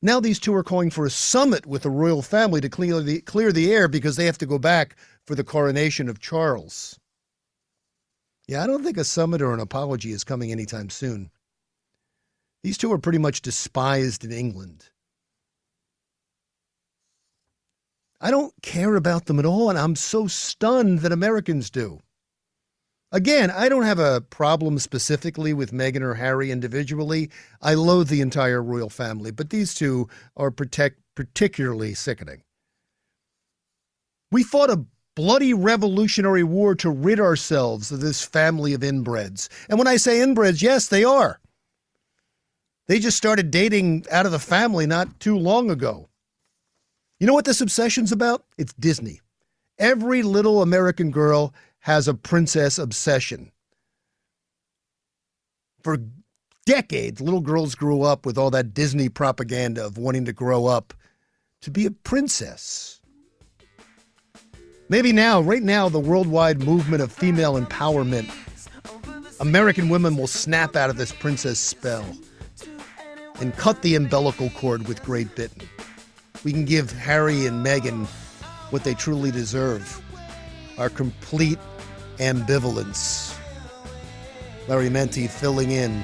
Now 0.01 0.19
these 0.19 0.39
two 0.39 0.53
are 0.53 0.63
calling 0.63 0.91
for 0.91 1.05
a 1.05 1.09
summit 1.09 1.65
with 1.65 1.83
the 1.83 1.89
royal 1.89 2.21
family 2.21 2.61
to 2.61 2.69
clear 2.69 3.01
the, 3.01 3.21
clear 3.21 3.51
the 3.51 3.71
air 3.71 3.87
because 3.87 4.17
they 4.17 4.25
have 4.25 4.37
to 4.39 4.45
go 4.45 4.59
back 4.59 4.95
for 5.25 5.33
the 5.35 5.43
coronation 5.43 6.09
of 6.09 6.19
Charles. 6.19 6.99
Yeah, 8.47 8.63
I 8.63 8.67
don't 8.67 8.83
think 8.83 8.97
a 8.97 9.03
summit 9.03 9.41
or 9.41 9.53
an 9.53 9.59
apology 9.59 10.11
is 10.11 10.23
coming 10.23 10.51
anytime 10.51 10.89
soon. 10.89 11.31
These 12.63 12.77
two 12.77 12.91
are 12.91 12.97
pretty 12.97 13.17
much 13.17 13.41
despised 13.41 14.23
in 14.23 14.31
England. 14.31 14.89
I 18.21 18.31
don't 18.31 18.53
care 18.61 18.95
about 18.95 19.25
them 19.25 19.39
at 19.39 19.45
all, 19.45 19.69
and 19.69 19.77
I'm 19.77 19.95
so 19.95 20.27
stunned 20.27 20.99
that 20.99 21.11
Americans 21.11 21.69
do. 21.69 21.99
Again, 23.11 23.51
I 23.51 23.69
don't 23.69 23.83
have 23.83 23.99
a 23.99 24.21
problem 24.21 24.79
specifically 24.79 25.53
with 25.53 25.71
Meghan 25.71 26.01
or 26.01 26.15
Harry 26.15 26.51
individually. 26.51 27.29
I 27.61 27.75
loathe 27.75 28.09
the 28.09 28.21
entire 28.21 28.61
royal 28.61 28.89
family, 28.89 29.31
but 29.31 29.51
these 29.51 29.73
two 29.73 30.09
are 30.35 30.51
protect, 30.51 30.99
particularly 31.15 31.93
sickening. 31.93 32.41
We 34.31 34.43
fought 34.43 34.69
a 34.69 34.85
bloody 35.15 35.53
revolutionary 35.53 36.43
war 36.43 36.75
to 36.75 36.89
rid 36.89 37.19
ourselves 37.19 37.91
of 37.91 38.01
this 38.01 38.21
family 38.21 38.73
of 38.73 38.81
inbreds. 38.81 39.47
And 39.69 39.79
when 39.79 39.87
I 39.87 39.97
say 39.97 40.19
inbreds, 40.19 40.61
yes, 40.61 40.87
they 40.87 41.03
are. 41.03 41.39
They 42.87 42.99
just 42.99 43.17
started 43.17 43.49
dating 43.49 44.05
out 44.11 44.25
of 44.25 44.31
the 44.31 44.39
family 44.39 44.85
not 44.85 45.19
too 45.19 45.37
long 45.37 45.71
ago. 45.71 46.09
You 47.19 47.27
know 47.27 47.33
what 47.33 47.45
this 47.45 47.61
obsession's 47.61 48.11
about? 48.11 48.45
It's 48.57 48.73
Disney. 48.73 49.21
Every 49.79 50.21
little 50.21 50.61
American 50.61 51.11
girl 51.11 51.53
has 51.79 52.07
a 52.07 52.13
princess 52.13 52.77
obsession. 52.77 53.51
For 55.81 55.97
decades, 56.65 57.21
little 57.21 57.41
girls 57.41 57.75
grew 57.75 58.01
up 58.01 58.25
with 58.25 58.37
all 58.37 58.51
that 58.51 58.73
Disney 58.73 59.09
propaganda 59.09 59.85
of 59.85 59.97
wanting 59.97 60.25
to 60.25 60.33
grow 60.33 60.65
up 60.65 60.93
to 61.61 61.71
be 61.71 61.85
a 61.85 61.91
princess. 61.91 63.01
Maybe 64.87 65.11
now, 65.11 65.41
right 65.41 65.63
now, 65.63 65.89
the 65.89 65.99
worldwide 65.99 66.61
movement 66.61 67.01
of 67.01 67.11
female 67.11 67.59
empowerment, 67.59 68.31
American 69.39 69.89
women 69.89 70.15
will 70.15 70.27
snap 70.27 70.75
out 70.75 70.91
of 70.91 70.97
this 70.97 71.11
princess 71.11 71.57
spell 71.57 72.05
and 73.41 73.55
cut 73.57 73.81
the 73.81 73.95
umbilical 73.95 74.51
cord 74.51 74.87
with 74.87 75.03
Great 75.03 75.35
Britain. 75.35 75.67
we 76.43 76.51
can 76.51 76.65
give 76.65 76.91
Harry 76.91 77.47
and 77.47 77.65
Meghan 77.65 78.05
what 78.69 78.83
they 78.83 78.93
truly 78.93 79.31
deserve 79.31 80.01
our 80.77 80.89
complete 80.89 81.59
ambivalence. 82.17 83.35
Larry 84.67 84.89
Mendte 84.89 85.29
filling 85.29 85.71
in. 85.71 86.03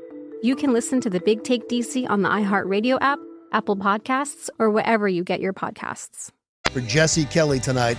you 0.43 0.55
can 0.55 0.73
listen 0.73 1.01
to 1.01 1.09
the 1.09 1.19
Big 1.19 1.43
Take 1.43 1.67
DC 1.69 2.09
on 2.09 2.21
the 2.21 2.29
iHeartRadio 2.29 2.97
app 3.01 3.19
Apple 3.51 3.75
Podcasts, 3.75 4.49
or 4.59 4.69
wherever 4.69 5.07
you 5.07 5.23
get 5.23 5.41
your 5.41 5.53
podcasts. 5.53 6.31
For 6.71 6.81
Jesse 6.81 7.25
Kelly 7.25 7.59
tonight, 7.59 7.97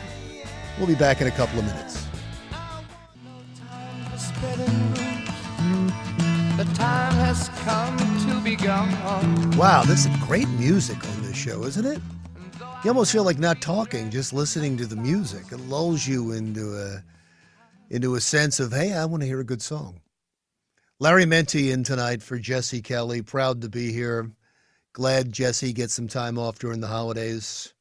we'll 0.78 0.86
be 0.86 0.94
back 0.94 1.20
in 1.20 1.26
a 1.26 1.30
couple 1.30 1.58
of 1.58 1.66
minutes. 1.66 2.06
Wow, 9.56 9.82
this 9.84 10.06
is 10.06 10.16
great 10.18 10.48
music 10.50 10.96
on 11.06 11.22
this 11.22 11.36
show, 11.36 11.64
isn't 11.64 11.86
it? 11.86 12.00
You 12.84 12.90
almost 12.90 13.12
feel 13.12 13.24
like 13.24 13.38
not 13.38 13.60
talking, 13.60 14.10
just 14.10 14.32
listening 14.32 14.76
to 14.78 14.86
the 14.86 14.96
music. 14.96 15.52
It 15.52 15.60
lulls 15.68 16.06
you 16.06 16.32
into 16.32 16.76
a 16.76 17.02
into 17.90 18.14
a 18.14 18.20
sense 18.20 18.58
of, 18.58 18.72
hey, 18.72 18.94
I 18.94 19.04
want 19.04 19.22
to 19.22 19.26
hear 19.26 19.38
a 19.38 19.44
good 19.44 19.60
song. 19.60 20.01
Larry 21.02 21.24
Mendte 21.24 21.72
in 21.72 21.82
tonight 21.82 22.22
for 22.22 22.38
Jesse 22.38 22.80
Kelly. 22.80 23.22
Proud 23.22 23.62
to 23.62 23.68
be 23.68 23.92
here. 23.92 24.30
Glad 24.92 25.32
Jesse 25.32 25.72
gets 25.72 25.94
some 25.94 26.06
time 26.06 26.38
off 26.38 26.60
during 26.60 26.78
the 26.78 26.86
holidays. 26.86 27.74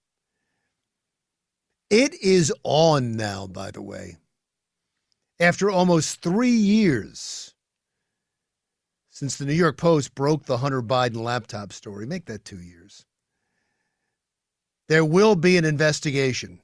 It 1.92 2.16
is 2.16 2.52
on 2.64 3.16
now, 3.16 3.46
by 3.46 3.70
the 3.70 3.82
way. 3.84 4.18
After 5.40 5.70
almost 5.70 6.24
three 6.24 6.50
years 6.50 7.54
since 9.10 9.38
the 9.38 9.46
New 9.46 9.54
York 9.54 9.78
Post 9.78 10.16
broke 10.16 10.46
the 10.46 10.58
Hunter 10.58 10.82
Biden 10.82 11.18
laptop 11.18 11.74
story, 11.74 12.08
make 12.08 12.26
that 12.26 12.44
two 12.44 12.60
years, 12.60 13.06
there 14.88 15.06
will 15.06 15.36
be 15.36 15.58
an 15.58 15.66
investigation 15.66 16.60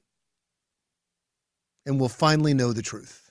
and 1.85 1.99
we'll 1.99 2.09
finally 2.09 2.55
know 2.55 2.73
the 2.73 2.81
truth. 2.81 3.26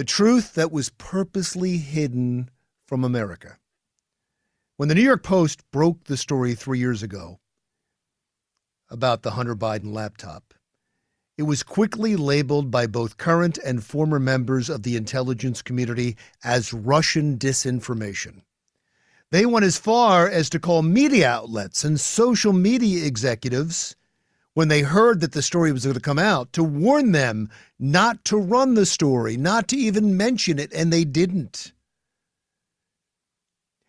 The 0.00 0.04
truth 0.04 0.54
that 0.54 0.72
was 0.72 0.88
purposely 0.96 1.76
hidden 1.76 2.48
from 2.86 3.04
America. 3.04 3.58
When 4.78 4.88
the 4.88 4.94
New 4.94 5.02
York 5.02 5.22
Post 5.22 5.62
broke 5.72 6.04
the 6.04 6.16
story 6.16 6.54
three 6.54 6.78
years 6.78 7.02
ago 7.02 7.38
about 8.88 9.20
the 9.20 9.32
Hunter 9.32 9.54
Biden 9.54 9.92
laptop, 9.92 10.54
it 11.36 11.42
was 11.42 11.62
quickly 11.62 12.16
labeled 12.16 12.70
by 12.70 12.86
both 12.86 13.18
current 13.18 13.58
and 13.58 13.84
former 13.84 14.18
members 14.18 14.70
of 14.70 14.84
the 14.84 14.96
intelligence 14.96 15.60
community 15.60 16.16
as 16.42 16.72
Russian 16.72 17.36
disinformation. 17.36 18.40
They 19.30 19.44
went 19.44 19.66
as 19.66 19.76
far 19.76 20.26
as 20.26 20.48
to 20.48 20.58
call 20.58 20.80
media 20.80 21.28
outlets 21.28 21.84
and 21.84 22.00
social 22.00 22.54
media 22.54 23.04
executives 23.04 23.96
when 24.54 24.68
they 24.68 24.82
heard 24.82 25.20
that 25.20 25.32
the 25.32 25.42
story 25.42 25.72
was 25.72 25.84
going 25.84 25.94
to 25.94 26.00
come 26.00 26.18
out 26.18 26.52
to 26.52 26.64
warn 26.64 27.12
them 27.12 27.48
not 27.78 28.24
to 28.24 28.36
run 28.36 28.74
the 28.74 28.86
story, 28.86 29.36
not 29.36 29.68
to 29.68 29.76
even 29.76 30.16
mention 30.16 30.58
it, 30.58 30.72
and 30.72 30.92
they 30.92 31.04
didn't. 31.04 31.72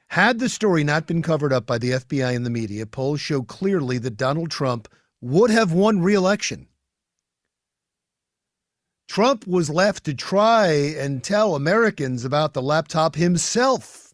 Had 0.10 0.40
the 0.40 0.50
story 0.50 0.84
not 0.84 1.08
been 1.08 1.22
covered 1.22 1.54
up 1.54 1.66
by 1.66 1.78
the 1.78 1.92
FBI 1.92 2.36
and 2.36 2.46
the 2.46 2.50
media, 2.50 2.86
polls 2.86 3.22
show 3.22 3.42
clearly 3.42 3.98
that 4.00 4.18
Donald 4.18 4.52
Trump 4.52 4.88
would 5.22 5.50
have 5.50 5.72
won 5.72 6.02
re 6.02 6.14
election. 6.14 6.68
Trump 9.08 9.46
was 9.48 9.70
left 9.70 10.04
to 10.06 10.14
try 10.14 10.68
and 10.68 11.24
tell 11.24 11.56
Americans 11.56 12.24
about 12.24 12.54
the 12.54 12.62
laptop 12.62 13.16
himself, 13.16 14.14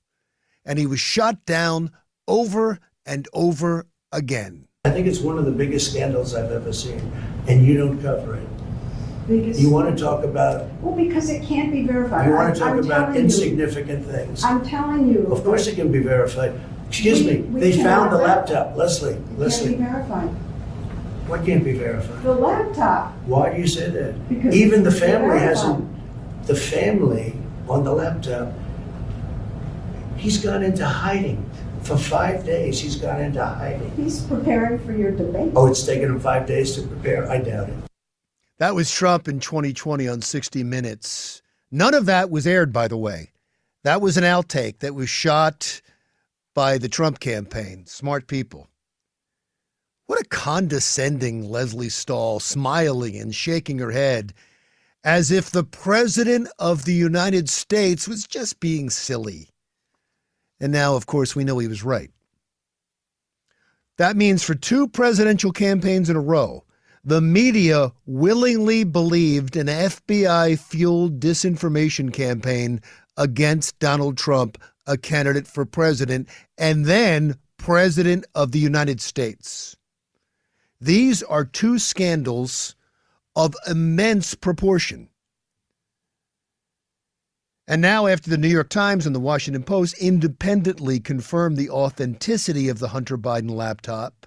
and 0.65 0.79
he 0.79 0.85
was 0.85 0.99
shot 0.99 1.45
down 1.45 1.91
over 2.27 2.79
and 3.05 3.27
over 3.33 3.87
again. 4.11 4.67
I 4.85 4.89
think 4.91 5.07
it's 5.07 5.19
one 5.19 5.37
of 5.37 5.45
the 5.45 5.51
biggest 5.51 5.91
scandals 5.91 6.33
I've 6.33 6.51
ever 6.51 6.71
seen, 6.71 7.11
and 7.47 7.65
you 7.65 7.77
don't 7.77 8.01
cover 8.01 8.35
it. 8.35 8.47
Because, 9.27 9.61
You 9.61 9.69
want 9.69 9.95
to 9.95 10.01
talk 10.01 10.23
about, 10.23 10.67
well, 10.81 10.95
because 10.95 11.29
it 11.29 11.43
can't 11.43 11.73
be 11.73 11.85
verified. 11.85 12.27
you 12.29 12.33
want 12.33 12.53
to 12.53 12.59
talk 12.59 12.69
I'm 12.69 12.79
about 12.79 13.07
telling 13.07 13.15
you. 13.15 13.21
insignificant 13.23 14.05
things. 14.05 14.43
I'm 14.45 14.63
telling 14.63 15.09
you. 15.09 15.27
Of 15.29 15.43
course 15.43 15.67
it 15.67 15.75
can 15.75 15.91
be 15.91 15.99
verified. 15.99 16.53
Excuse 16.87 17.19
We- 17.25 17.31
me, 17.31 17.37
we 17.41 17.59
they 17.59 17.71
found 17.73 18.13
the 18.13 18.17
cannot- 18.19 18.23
laptop. 18.47 18.77
Lesley, 18.77 19.09
It 19.11 19.15
can't 19.15 19.35
be 19.37 19.43
Lesley, 19.43 19.75
verified. 19.75 20.29
what 21.27 21.45
can't 21.45 21.63
be 21.65 21.73
verified? 21.73 22.23
The 22.23 22.33
laptop. 22.35 23.13
Why 23.25 23.53
do 23.53 23.59
you 23.59 23.67
say 23.67 23.89
that? 23.89 24.29
Because 24.29 24.55
Even 24.55 24.83
the 24.83 24.89
it's 24.91 24.99
family 24.99 25.27
verified. 25.39 25.41
hasn't, 25.49 25.85
the 26.45 26.55
family 26.55 27.33
on 27.67 27.83
the 27.83 27.91
laptop, 27.91 28.53
he's 30.15 30.37
gone 30.37 30.63
into 30.63 30.85
hiding. 30.85 31.43
For 31.87 31.97
five 31.97 32.45
days, 32.45 32.81
he's 32.81 32.97
gone 32.97 33.21
into 33.21 33.45
hiding. 33.45 33.89
He's 33.95 34.19
preparing 34.19 34.77
for 34.79 34.91
your 34.91 35.11
debate. 35.11 35.53
Oh, 35.55 35.67
it's 35.67 35.85
taken 35.85 36.09
him 36.09 36.19
five 36.19 36.45
days 36.45 36.75
to 36.75 36.81
prepare? 36.81 37.31
I 37.31 37.37
doubt 37.37 37.69
it. 37.69 37.75
That 38.57 38.75
was 38.75 38.91
Trump 38.91 39.29
in 39.29 39.39
2020 39.39 40.05
on 40.05 40.21
60 40.21 40.65
Minutes. 40.65 41.41
None 41.71 41.93
of 41.93 42.05
that 42.07 42.29
was 42.29 42.45
aired, 42.45 42.73
by 42.73 42.89
the 42.89 42.97
way. 42.97 43.31
That 43.85 44.01
was 44.01 44.17
an 44.17 44.25
outtake 44.25 44.79
that 44.79 44.95
was 44.95 45.09
shot 45.09 45.81
by 46.53 46.77
the 46.77 46.89
Trump 46.89 47.21
campaign. 47.21 47.85
Smart 47.85 48.27
people. 48.27 48.67
What 50.07 50.19
a 50.19 50.25
condescending 50.25 51.49
Lesley 51.49 51.87
Stahl, 51.87 52.41
smiling 52.41 53.15
and 53.15 53.33
shaking 53.33 53.79
her 53.79 53.91
head 53.91 54.33
as 55.05 55.31
if 55.31 55.49
the 55.49 55.63
President 55.63 56.49
of 56.59 56.83
the 56.83 56.93
United 56.93 57.47
States 57.47 58.09
was 58.09 58.27
just 58.27 58.59
being 58.59 58.89
silly. 58.89 59.51
And 60.59 60.71
now, 60.71 60.95
of 60.95 61.05
course, 61.05 61.35
we 61.35 61.43
know 61.43 61.59
he 61.59 61.67
was 61.67 61.83
right. 61.83 62.11
That 63.97 64.15
means 64.15 64.43
for 64.43 64.55
two 64.55 64.87
presidential 64.87 65.51
campaigns 65.51 66.09
in 66.09 66.15
a 66.15 66.21
row, 66.21 66.63
the 67.03 67.21
media 67.21 67.93
willingly 68.05 68.83
believed 68.83 69.55
an 69.55 69.67
FBI 69.67 70.59
fueled 70.59 71.19
disinformation 71.19 72.11
campaign 72.11 72.81
against 73.15 73.79
Donald 73.79 74.17
Trump, 74.17 74.61
a 74.85 74.97
candidate 74.97 75.47
for 75.47 75.65
president, 75.65 76.27
and 76.57 76.85
then 76.85 77.37
president 77.57 78.25
of 78.35 78.51
the 78.51 78.59
United 78.59 79.01
States. 79.01 79.75
These 80.79 81.23
are 81.23 81.43
two 81.43 81.79
scandals 81.79 82.75
of 83.35 83.55
immense 83.67 84.35
proportion. 84.35 85.09
And 87.69 87.81
now, 87.81 88.07
after 88.07 88.29
the 88.29 88.37
New 88.37 88.47
York 88.47 88.69
Times 88.69 89.05
and 89.05 89.13
the 89.13 89.19
Washington 89.19 89.63
Post 89.63 89.97
independently 89.97 91.01
confirmed 91.01 91.57
the 91.57 91.69
authenticity 91.69 92.69
of 92.69 92.79
the 92.79 92.89
Hunter 92.89 93.17
Biden 93.17 93.51
laptop, 93.51 94.25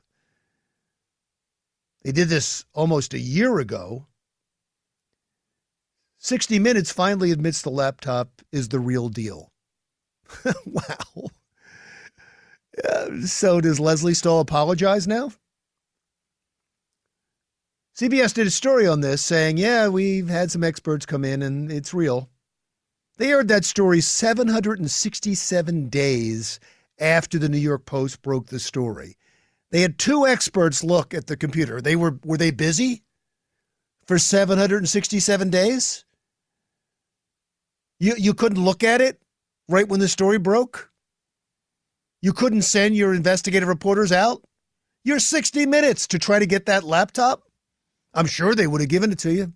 they 2.03 2.13
did 2.13 2.29
this 2.29 2.67
almost 2.75 3.15
a 3.15 3.19
year 3.19 3.59
ago. 3.59 4.07
60 6.19 6.59
Minutes 6.59 6.93
finally 6.93 7.31
admits 7.31 7.63
the 7.63 7.71
laptop 7.71 8.43
is 8.53 8.69
the 8.69 8.79
real 8.79 9.09
deal. 9.09 9.51
wow. 10.67 11.31
Uh, 12.87 13.23
so, 13.25 13.61
does 13.63 13.81
Lesley 13.81 14.13
Stahl 14.13 14.41
apologize 14.41 15.09
now? 15.09 15.33
CBS 17.97 18.35
did 18.35 18.47
a 18.47 18.51
story 18.51 18.87
on 18.87 19.01
this 19.01 19.23
saying, 19.23 19.57
yeah, 19.57 19.89
we've 19.89 20.29
had 20.29 20.51
some 20.51 20.63
experts 20.63 21.07
come 21.07 21.25
in 21.25 21.41
and 21.43 21.73
it's 21.73 21.95
real. 21.95 22.29
They 23.21 23.33
aired 23.33 23.49
that 23.49 23.67
story 23.67 24.01
767 24.01 25.89
days 25.91 26.59
after 26.99 27.39
the 27.39 27.51
New 27.51 27.59
York 27.59 27.85
Post 27.85 28.23
broke 28.23 28.47
the 28.47 28.59
story. 28.59 29.19
They 29.71 29.83
had 29.83 29.99
two 29.99 30.27
experts 30.27 30.83
look 30.83 31.13
at 31.13 31.27
the 31.27 31.37
computer. 31.37 31.83
They 31.83 31.97
were 31.97 32.19
were 32.25 32.39
they 32.39 32.51
busy 32.51 33.03
for 34.07 34.19
767 34.19 35.51
days? 35.51 36.07
You 37.99 38.15
you 38.17 38.33
couldn't 38.33 38.65
look 38.65 38.83
at 38.83 39.03
it 39.03 39.21
right 39.69 39.87
when 39.87 40.01
the 40.01 40.09
story 40.09 40.39
broke? 40.39 40.91
You 42.23 42.33
couldn't 42.33 42.63
send 42.63 42.97
your 42.97 43.13
investigative 43.13 43.69
reporters 43.69 44.13
out? 44.13 44.43
Your 45.05 45.19
60 45.19 45.67
minutes 45.67 46.07
to 46.07 46.19
try 46.19 46.39
to 46.39 46.47
get 46.47 46.65
that 46.65 46.85
laptop? 46.85 47.43
I'm 48.15 48.27
sure 48.27 48.55
they 48.55 48.67
would 48.67 48.81
have 48.81 48.89
given 48.89 49.13
it 49.13 49.19
to 49.19 49.35
you. 49.35 49.53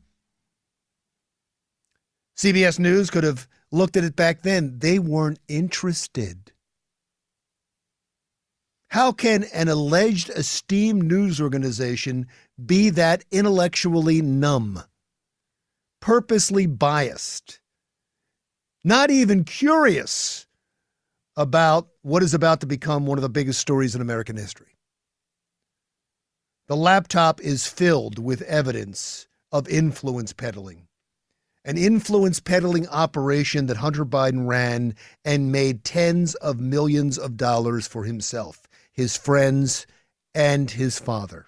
CBS 2.37 2.79
News 2.79 3.09
could 3.09 3.24
have 3.24 3.48
looked 3.74 3.96
at 3.96 4.04
it 4.04 4.16
back 4.16 4.42
then. 4.42 4.78
They 4.78 4.98
weren't 4.98 5.40
interested. 5.48 6.52
How 8.88 9.10
can 9.12 9.44
an 9.52 9.68
alleged 9.68 10.30
esteemed 10.30 11.02
news 11.02 11.40
organization 11.40 12.28
be 12.64 12.90
that 12.90 13.24
intellectually 13.32 14.22
numb, 14.22 14.82
purposely 16.00 16.66
biased, 16.66 17.60
not 18.84 19.10
even 19.10 19.42
curious 19.42 20.46
about 21.37 21.88
what 22.02 22.22
is 22.22 22.34
about 22.34 22.60
to 22.60 22.66
become 22.66 23.04
one 23.04 23.18
of 23.18 23.22
the 23.22 23.28
biggest 23.28 23.58
stories 23.58 23.96
in 23.96 24.00
American 24.00 24.37
history? 24.37 24.78
The 26.68 26.76
laptop 26.76 27.40
is 27.40 27.66
filled 27.66 28.18
with 28.20 28.42
evidence 28.42 29.26
of 29.50 29.68
influence 29.68 30.32
peddling 30.32 30.84
an 31.64 31.79
influence 31.79 32.40
peddling 32.40 32.87
operation 32.88 33.66
that 33.66 33.79
Hunter 33.79 34.05
Biden 34.05 34.46
ran 34.46 34.94
and 35.24 35.50
made 35.50 35.85
tens 35.85 36.35
of 36.37 36.61
millions 36.61 37.16
of 37.18 37.37
dollars 37.37 37.87
for 37.87 38.05
himself, 38.05 38.68
his 38.92 39.16
friends, 39.16 39.87
and 40.35 40.70
his 40.70 40.98
father. 40.98 41.46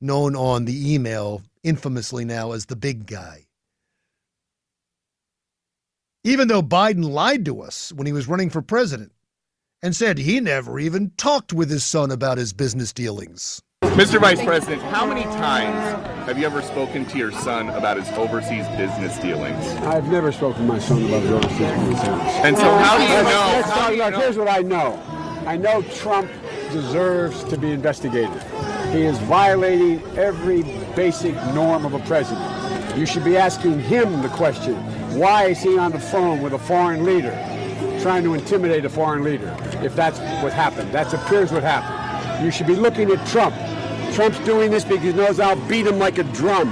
Known 0.00 0.34
on 0.34 0.64
the 0.64 0.94
email 0.94 1.42
infamously 1.62 2.24
now 2.24 2.52
as 2.52 2.66
the 2.66 2.76
big 2.76 3.06
guy. 3.06 3.46
Even 6.24 6.48
though 6.48 6.62
Biden 6.62 7.08
lied 7.08 7.44
to 7.44 7.62
us 7.62 7.92
when 7.92 8.06
he 8.06 8.12
was 8.12 8.28
running 8.28 8.50
for 8.50 8.62
president 8.62 9.12
and 9.82 9.94
said 9.94 10.18
he 10.18 10.40
never 10.40 10.78
even 10.78 11.10
talked 11.16 11.52
with 11.52 11.70
his 11.70 11.84
son 11.84 12.10
about 12.10 12.38
his 12.38 12.54
business 12.54 12.92
dealings. 12.92 13.62
Mr. 13.82 14.18
Vice 14.18 14.42
President, 14.42 14.82
how 14.82 15.06
many 15.06 15.22
times 15.22 16.13
have 16.26 16.38
you 16.38 16.46
ever 16.46 16.62
spoken 16.62 17.04
to 17.06 17.18
your 17.18 17.30
son 17.32 17.68
about 17.70 17.96
his 17.98 18.10
overseas 18.12 18.66
business 18.76 19.18
dealings? 19.18 19.64
I've 19.82 20.10
never 20.10 20.32
spoken 20.32 20.66
to 20.66 20.72
my 20.72 20.78
son 20.78 21.04
about 21.04 21.22
his 21.22 21.30
overseas 21.30 21.58
business 21.58 22.00
dealings. 22.02 22.34
And 22.44 22.56
so 22.56 22.76
how 22.76 22.96
do 22.96 23.02
you 23.02 23.08
Let's- 23.10 23.28
know- 23.28 23.52
let's 23.56 23.70
talk 23.70 23.92
about- 23.94 24.12
know- 24.12 24.18
Here's 24.20 24.38
what 24.38 24.48
I 24.48 24.60
know. 24.60 24.98
I 25.46 25.56
know 25.58 25.82
Trump 25.82 26.28
deserves 26.72 27.44
to 27.44 27.58
be 27.58 27.72
investigated. 27.72 28.30
He 28.92 29.02
is 29.02 29.18
violating 29.18 30.00
every 30.16 30.62
basic 30.96 31.34
norm 31.54 31.84
of 31.84 31.92
a 31.94 31.98
president. 32.00 32.46
You 32.96 33.04
should 33.06 33.24
be 33.24 33.36
asking 33.36 33.80
him 33.80 34.22
the 34.22 34.28
question, 34.28 34.74
why 35.18 35.44
is 35.46 35.58
he 35.60 35.76
on 35.78 35.92
the 35.92 35.98
phone 36.00 36.40
with 36.42 36.54
a 36.54 36.58
foreign 36.58 37.04
leader, 37.04 37.36
trying 38.00 38.22
to 38.24 38.34
intimidate 38.34 38.84
a 38.84 38.88
foreign 38.88 39.22
leader, 39.24 39.54
if 39.82 39.94
that's 39.94 40.18
what 40.42 40.52
happened. 40.52 40.90
That 40.92 41.12
appears 41.12 41.52
what 41.52 41.62
happened. 41.62 42.44
You 42.44 42.50
should 42.50 42.66
be 42.66 42.76
looking 42.76 43.10
at 43.10 43.24
Trump. 43.26 43.54
Trump's 44.14 44.38
doing 44.40 44.70
this 44.70 44.84
because 44.84 45.02
he 45.02 45.12
knows 45.12 45.40
I'll 45.40 45.56
beat 45.68 45.86
him 45.86 45.98
like 45.98 46.18
a 46.18 46.24
drum. 46.24 46.68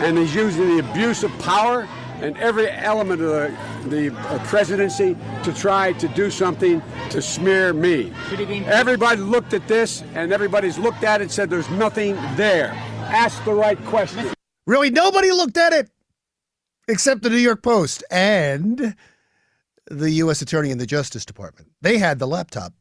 And 0.00 0.18
he's 0.18 0.34
using 0.34 0.76
the 0.76 0.90
abuse 0.90 1.22
of 1.22 1.30
power 1.38 1.88
and 2.20 2.36
every 2.36 2.70
element 2.70 3.22
of 3.22 3.28
the, 3.28 3.88
the 3.88 4.14
uh, 4.14 4.44
presidency 4.44 5.16
to 5.42 5.52
try 5.54 5.92
to 5.94 6.08
do 6.08 6.30
something 6.30 6.82
to 7.10 7.22
smear 7.22 7.72
me. 7.72 8.12
Everybody 8.66 9.20
looked 9.20 9.54
at 9.54 9.66
this 9.68 10.02
and 10.14 10.32
everybody's 10.32 10.78
looked 10.78 11.02
at 11.02 11.20
it 11.20 11.24
and 11.24 11.32
said 11.32 11.48
there's 11.48 11.70
nothing 11.70 12.14
there. 12.36 12.72
Ask 13.08 13.42
the 13.44 13.54
right 13.54 13.82
question. 13.86 14.32
Really, 14.66 14.90
nobody 14.90 15.30
looked 15.30 15.56
at 15.56 15.72
it 15.72 15.90
except 16.88 17.22
the 17.22 17.30
New 17.30 17.36
York 17.36 17.62
Post 17.62 18.04
and 18.10 18.96
the 19.90 20.10
U.S. 20.10 20.42
Attorney 20.42 20.70
and 20.70 20.80
the 20.80 20.86
Justice 20.86 21.24
Department. 21.24 21.70
They 21.80 21.98
had 21.98 22.18
the 22.18 22.26
laptop. 22.26 22.72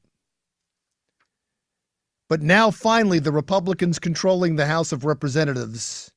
But 2.28 2.42
now, 2.42 2.72
finally, 2.72 3.20
the 3.20 3.32
Republicans 3.32 4.00
controlling 4.00 4.56
the 4.56 4.66
House 4.66 4.92
of 4.92 5.06
Representatives 5.06 6.12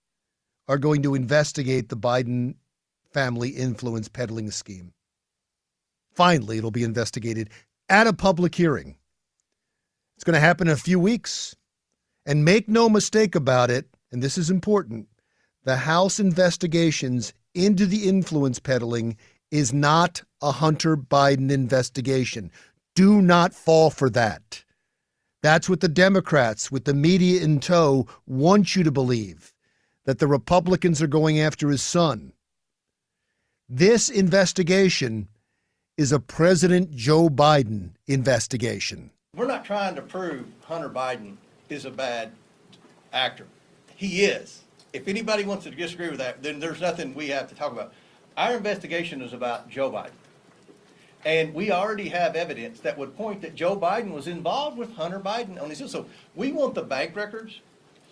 are 0.67 0.79
going 0.79 1.03
to 1.03 1.15
investigate 1.15 1.89
the 1.89 1.97
Biden 1.97 2.55
family 3.13 3.51
influence 3.51 4.09
peddling 4.09 4.51
scheme. 4.51 4.93
Finally, 6.15 6.59
it'll 6.59 6.71
be 6.71 6.83
investigated 6.83 7.51
at 7.89 8.07
a 8.07 8.13
public 8.13 8.55
hearing. 8.55 8.97
It's 10.17 10.25
going 10.25 10.35
to 10.35 10.41
happen 10.41 10.69
in 10.69 10.73
a 10.73 10.77
few 10.77 10.99
weeks. 10.99 11.55
And 12.27 12.45
make 12.45 12.69
no 12.69 12.91
mistake 12.91 13.35
about 13.35 13.71
it, 13.71 13.87
and 14.13 14.23
this 14.23 14.37
is 14.37 14.51
important 14.51 15.09
the 15.65 15.77
House 15.77 16.21
investigations 16.21 17.33
into 17.55 17.87
the 17.87 18.09
influence 18.09 18.59
peddling 18.59 19.17
is 19.51 19.73
not 19.73 20.23
a 20.43 20.53
Hunter 20.53 20.97
Biden 20.97 21.51
investigation. 21.51 22.51
Do 22.95 23.23
not 23.23 23.55
fall 23.55 23.91
for 23.91 24.11
that. 24.11 24.65
That's 25.43 25.69
what 25.69 25.81
the 25.81 25.89
Democrats, 25.89 26.71
with 26.71 26.85
the 26.85 26.95
media 26.95 27.43
in 27.43 27.61
tow, 27.61 28.07
want 28.27 28.75
you 28.75 28.83
to 28.83 28.91
believe 28.91 29.53
that 30.05 30.19
the 30.19 30.27
Republicans 30.27 31.01
are 31.01 31.07
going 31.07 31.39
after 31.39 31.69
his 31.71 31.83
son. 31.83 32.33
This 33.69 34.09
investigation 34.09 35.29
is 35.97 36.11
a 36.11 36.19
President 36.19 36.91
Joe 36.91 37.29
Biden 37.29 37.91
investigation. 38.07 39.11
We're 39.37 39.47
not 39.47 39.65
trying 39.65 39.95
to 39.95 40.03
prove 40.03 40.47
Hunter 40.65 40.89
Biden 40.89 41.37
is 41.69 41.85
a 41.85 41.91
bad 41.91 42.33
actor. 43.13 43.47
He 43.95 44.25
is. 44.25 44.63
If 44.93 45.07
anybody 45.07 45.45
wants 45.45 45.65
to 45.65 45.71
disagree 45.71 46.09
with 46.09 46.19
that, 46.19 46.43
then 46.43 46.59
there's 46.59 46.81
nothing 46.81 47.15
we 47.15 47.29
have 47.29 47.49
to 47.49 47.55
talk 47.55 47.73
about. 47.73 47.93
Our 48.37 48.57
investigation 48.57 49.21
is 49.23 49.33
about 49.33 49.69
Joe 49.69 49.91
Biden. 49.91 50.11
And 51.29 51.53
we 51.53 51.71
already 51.71 52.09
have 52.09 52.37
evidence 52.37 52.81
that 52.81 52.97
would 52.97 53.15
point 53.15 53.43
that 53.43 53.55
Joe 53.55 53.77
Biden 53.79 54.13
was 54.13 54.29
involved 54.29 54.79
with 54.79 54.95
Hunter 54.95 55.21
Biden 55.21 55.61
on 55.61 55.69
these. 55.69 55.91
So 55.91 56.07
we 56.35 56.53
want 56.53 56.75
the 56.75 56.81
bank 56.81 57.15
records, 57.15 57.61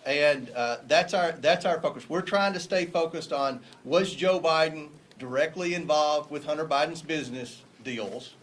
and 0.05 0.51
uh, 0.51 0.77
that's 0.87 1.15
our 1.15 1.31
that's 1.31 1.65
our 1.65 1.81
focus. 1.81 2.07
We're 2.07 2.21
trying 2.21 2.53
to 2.53 2.59
stay 2.59 2.85
focused 2.85 3.33
on 3.33 3.59
was 3.83 4.13
Joe 4.13 4.39
Biden 4.39 4.89
directly 5.17 5.73
involved 5.73 6.29
with 6.29 6.45
Hunter 6.45 6.63
Biden's 6.63 7.01
business 7.01 7.63
deals, 7.83 8.35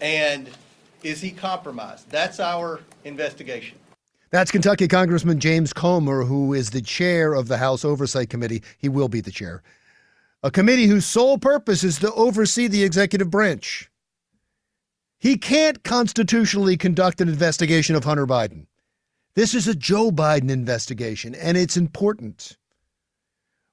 and 0.00 0.50
is 1.04 1.20
he 1.20 1.30
compromised? 1.30 2.10
That's 2.10 2.40
our 2.40 2.80
investigation. 3.04 3.78
That's 4.32 4.50
Kentucky 4.50 4.88
Congressman 4.88 5.38
James 5.38 5.72
Comer, 5.72 6.24
who 6.24 6.52
is 6.52 6.70
the 6.70 6.82
chair 6.82 7.32
of 7.32 7.46
the 7.46 7.58
House 7.58 7.84
Oversight 7.84 8.28
Committee. 8.28 8.64
He 8.76 8.88
will 8.88 9.08
be 9.08 9.20
the 9.20 9.30
chair. 9.30 9.62
A 10.42 10.50
committee 10.50 10.86
whose 10.86 11.06
sole 11.06 11.38
purpose 11.38 11.84
is 11.84 12.00
to 12.00 12.12
oversee 12.14 12.66
the 12.66 12.82
executive 12.82 13.30
branch. 13.30 13.88
He 15.18 15.38
can't 15.38 15.82
constitutionally 15.82 16.76
conduct 16.76 17.20
an 17.20 17.28
investigation 17.28 17.96
of 17.96 18.04
Hunter 18.04 18.26
Biden. 18.26 18.66
This 19.34 19.54
is 19.54 19.66
a 19.66 19.74
Joe 19.74 20.10
Biden 20.10 20.50
investigation, 20.50 21.34
and 21.34 21.56
it's 21.56 21.76
important. 21.76 22.58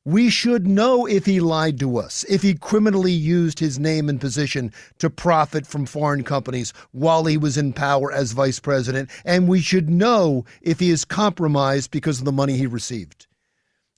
We 0.06 0.30
should 0.30 0.68
know 0.68 1.06
if 1.06 1.26
he 1.26 1.40
lied 1.40 1.80
to 1.80 1.98
us, 1.98 2.26
if 2.28 2.42
he 2.42 2.56
criminally 2.56 3.12
used 3.12 3.60
his 3.60 3.80
name 3.80 4.10
and 4.10 4.20
position 4.20 4.74
to 5.00 5.10
profit 5.10 5.66
from 5.66 5.86
foreign 5.86 6.24
companies 6.24 6.74
while 6.92 7.26
he 7.26 7.38
was 7.38 7.58
in 7.58 7.72
power 7.72 8.12
as 8.12 8.34
vice 8.34 8.60
president, 8.60 9.10
and 9.24 9.48
we 9.48 9.62
should 9.62 9.90
know 9.90 10.44
if 10.62 10.80
he 10.80 10.90
is 10.90 11.06
compromised 11.06 11.92
because 11.92 12.20
of 12.20 12.26
the 12.26 12.34
money 12.34 12.58
he 12.58 12.68
received. 12.68 13.28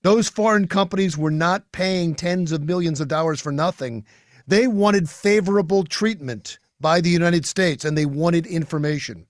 Those 0.03 0.29
foreign 0.29 0.67
companies 0.67 1.17
were 1.17 1.31
not 1.31 1.71
paying 1.71 2.13
tens 2.13 2.51
of 2.51 2.63
millions 2.63 3.01
of 3.01 3.08
dollars 3.08 3.41
for 3.41 3.51
nothing. 3.51 4.05
They 4.45 4.67
wanted 4.67 5.10
favorable 5.10 5.84
treatment 5.84 6.60
by 6.79 7.01
the 7.01 7.09
United 7.09 7.45
States 7.45 7.85
and 7.85 7.97
they 7.97 8.05
wanted 8.05 8.45
information. 8.45 9.25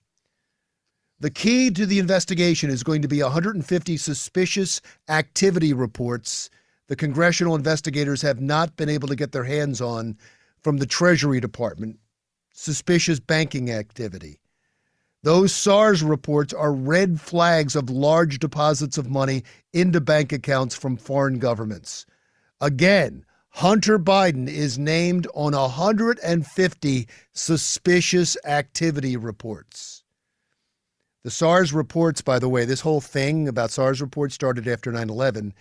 The 1.20 1.30
key 1.30 1.70
to 1.70 1.86
the 1.86 1.98
investigation 1.98 2.70
is 2.70 2.82
going 2.82 3.02
to 3.02 3.08
be 3.08 3.22
150 3.22 3.96
suspicious 3.96 4.80
activity 5.08 5.72
reports 5.72 6.50
the 6.88 6.96
congressional 6.96 7.56
investigators 7.56 8.22
have 8.22 8.40
not 8.40 8.76
been 8.76 8.88
able 8.88 9.08
to 9.08 9.16
get 9.16 9.32
their 9.32 9.44
hands 9.44 9.80
on 9.80 10.16
from 10.62 10.76
the 10.76 10.86
Treasury 10.86 11.40
Department. 11.40 11.98
Suspicious 12.52 13.18
banking 13.18 13.70
activity. 13.70 14.38
Those 15.22 15.52
SARS 15.52 16.02
reports 16.02 16.54
are 16.54 16.72
red 16.72 17.20
flags 17.20 17.74
of 17.74 17.90
large 17.90 18.38
deposits 18.38 18.96
of 18.96 19.10
money 19.10 19.42
into 19.72 20.00
bank 20.00 20.32
accounts 20.32 20.76
from 20.76 20.96
foreign 20.96 21.40
governments. 21.40 22.06
Again, 22.60 23.24
Hunter 23.56 23.98
Biden 23.98 24.48
is 24.48 24.78
named 24.78 25.26
on 25.32 25.52
150 25.52 27.08
suspicious 27.32 28.36
activity 28.44 29.16
reports. 29.16 30.04
The 31.24 31.30
SARS 31.30 31.72
reports, 31.72 32.20
by 32.20 32.38
the 32.38 32.50
way, 32.50 32.66
this 32.66 32.82
whole 32.82 33.00
thing 33.00 33.48
about 33.48 33.70
SARS 33.70 34.02
reports 34.02 34.34
started 34.34 34.68
after 34.68 34.92
9 34.92 35.08
11 35.08 35.54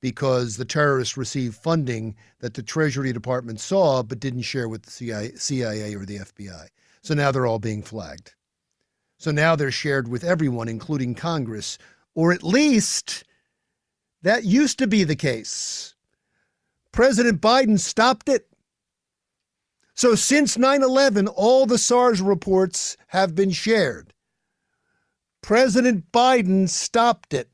because 0.00 0.58
the 0.58 0.64
terrorists 0.64 1.16
received 1.16 1.56
funding 1.56 2.14
that 2.38 2.54
the 2.54 2.62
Treasury 2.62 3.12
Department 3.12 3.58
saw 3.58 4.04
but 4.04 4.20
didn't 4.20 4.42
share 4.42 4.68
with 4.68 4.84
the 4.84 4.92
CIA, 4.92 5.32
CIA 5.34 5.96
or 5.96 6.04
the 6.04 6.18
FBI. 6.18 6.68
So 7.02 7.14
now 7.14 7.32
they're 7.32 7.46
all 7.46 7.58
being 7.58 7.82
flagged. 7.82 8.32
So 9.18 9.32
now 9.32 9.56
they're 9.56 9.72
shared 9.72 10.06
with 10.06 10.22
everyone, 10.22 10.68
including 10.68 11.16
Congress, 11.16 11.78
or 12.14 12.32
at 12.32 12.44
least 12.44 13.24
that 14.22 14.44
used 14.44 14.78
to 14.78 14.86
be 14.86 15.02
the 15.02 15.16
case. 15.16 15.96
President 16.92 17.40
Biden 17.40 17.78
stopped 17.78 18.28
it. 18.28 18.46
So 19.94 20.14
since 20.14 20.56
9 20.56 20.82
11, 20.82 21.28
all 21.28 21.66
the 21.66 21.78
SARS 21.78 22.20
reports 22.20 22.96
have 23.08 23.34
been 23.34 23.50
shared. 23.50 24.14
President 25.42 26.10
Biden 26.12 26.68
stopped 26.68 27.34
it. 27.34 27.52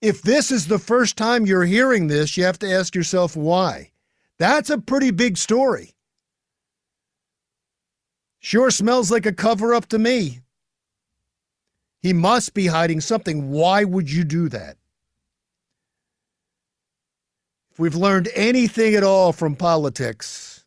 If 0.00 0.22
this 0.22 0.50
is 0.50 0.66
the 0.66 0.78
first 0.78 1.16
time 1.16 1.46
you're 1.46 1.64
hearing 1.64 2.06
this, 2.06 2.36
you 2.36 2.44
have 2.44 2.58
to 2.60 2.72
ask 2.72 2.94
yourself 2.94 3.36
why. 3.36 3.92
That's 4.38 4.70
a 4.70 4.78
pretty 4.78 5.10
big 5.10 5.36
story. 5.36 5.94
Sure 8.40 8.70
smells 8.70 9.10
like 9.10 9.26
a 9.26 9.32
cover 9.32 9.74
up 9.74 9.86
to 9.86 9.98
me. 9.98 10.40
He 12.00 12.14
must 12.14 12.54
be 12.54 12.68
hiding 12.68 13.02
something. 13.02 13.50
Why 13.50 13.84
would 13.84 14.10
you 14.10 14.24
do 14.24 14.48
that? 14.48 14.78
If 17.69 17.69
we've 17.80 17.94
learned 17.94 18.28
anything 18.34 18.94
at 18.94 19.02
all 19.02 19.32
from 19.32 19.56
politics, 19.56 20.66